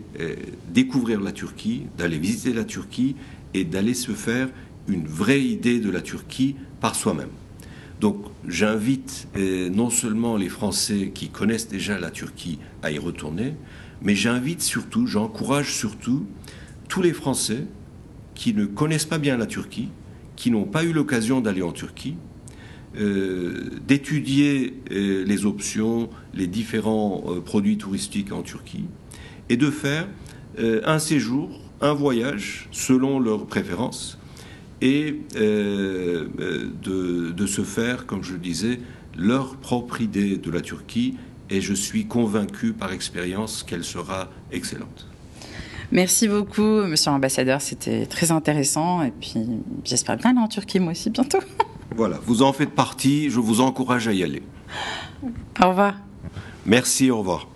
découvrir 0.74 1.22
la 1.22 1.32
Turquie, 1.32 1.84
d'aller 1.96 2.18
visiter 2.18 2.52
la 2.52 2.64
Turquie 2.64 3.16
et 3.54 3.64
d'aller 3.64 3.94
se 3.94 4.12
faire 4.12 4.50
une 4.88 5.06
vraie 5.06 5.40
idée 5.40 5.80
de 5.80 5.90
la 5.90 6.02
Turquie 6.02 6.56
par 6.78 6.94
soi-même. 6.94 7.30
Donc 8.02 8.16
j'invite 8.48 9.28
euh, 9.36 9.68
non 9.68 9.88
seulement 9.88 10.36
les 10.36 10.48
Français 10.48 11.12
qui 11.14 11.28
connaissent 11.28 11.68
déjà 11.68 12.00
la 12.00 12.10
Turquie 12.10 12.58
à 12.82 12.90
y 12.90 12.98
retourner, 12.98 13.54
mais 14.02 14.16
j'invite 14.16 14.60
surtout, 14.60 15.06
j'encourage 15.06 15.72
surtout 15.72 16.26
tous 16.88 17.00
les 17.00 17.12
Français 17.12 17.64
qui 18.34 18.54
ne 18.54 18.66
connaissent 18.66 19.06
pas 19.06 19.18
bien 19.18 19.36
la 19.36 19.46
Turquie, 19.46 19.88
qui 20.34 20.50
n'ont 20.50 20.64
pas 20.64 20.82
eu 20.82 20.92
l'occasion 20.92 21.40
d'aller 21.40 21.62
en 21.62 21.70
Turquie, 21.70 22.16
d'étudier 23.86 24.82
les 24.90 25.46
options, 25.46 26.10
les 26.34 26.46
différents 26.46 27.24
produits 27.44 27.78
touristiques 27.78 28.32
en 28.32 28.42
Turquie, 28.42 28.84
et 29.48 29.56
de 29.56 29.70
faire 29.70 30.08
un 30.58 30.98
séjour, 30.98 31.60
un 31.80 31.94
voyage 31.94 32.68
selon 32.72 33.20
leurs 33.20 33.46
préférences, 33.46 34.18
et 34.82 35.20
de, 35.34 37.30
de 37.30 37.46
se 37.46 37.62
faire, 37.62 38.04
comme 38.04 38.22
je 38.22 38.34
le 38.34 38.38
disais, 38.38 38.80
leur 39.16 39.56
propre 39.56 40.00
idée 40.00 40.36
de 40.36 40.50
la 40.50 40.60
Turquie 40.60 41.16
et 41.50 41.60
je 41.60 41.74
suis 41.74 42.06
convaincu 42.06 42.72
par 42.72 42.92
expérience 42.92 43.62
qu'elle 43.62 43.84
sera 43.84 44.30
excellente. 44.50 45.06
Merci 45.92 46.26
beaucoup, 46.26 46.62
monsieur 46.86 47.10
l'ambassadeur. 47.10 47.60
C'était 47.60 48.06
très 48.06 48.32
intéressant. 48.32 49.02
Et 49.02 49.10
puis, 49.10 49.34
j'espère 49.84 50.16
bien 50.16 50.30
aller 50.30 50.38
en 50.38 50.48
Turquie, 50.48 50.80
moi 50.80 50.92
aussi, 50.92 51.10
bientôt. 51.10 51.40
Voilà, 51.94 52.18
vous 52.24 52.40
en 52.40 52.54
faites 52.54 52.70
partie. 52.70 53.28
Je 53.28 53.38
vous 53.38 53.60
encourage 53.60 54.08
à 54.08 54.14
y 54.14 54.22
aller. 54.22 54.42
Au 55.62 55.68
revoir. 55.68 55.96
Merci, 56.64 57.10
au 57.10 57.18
revoir. 57.18 57.51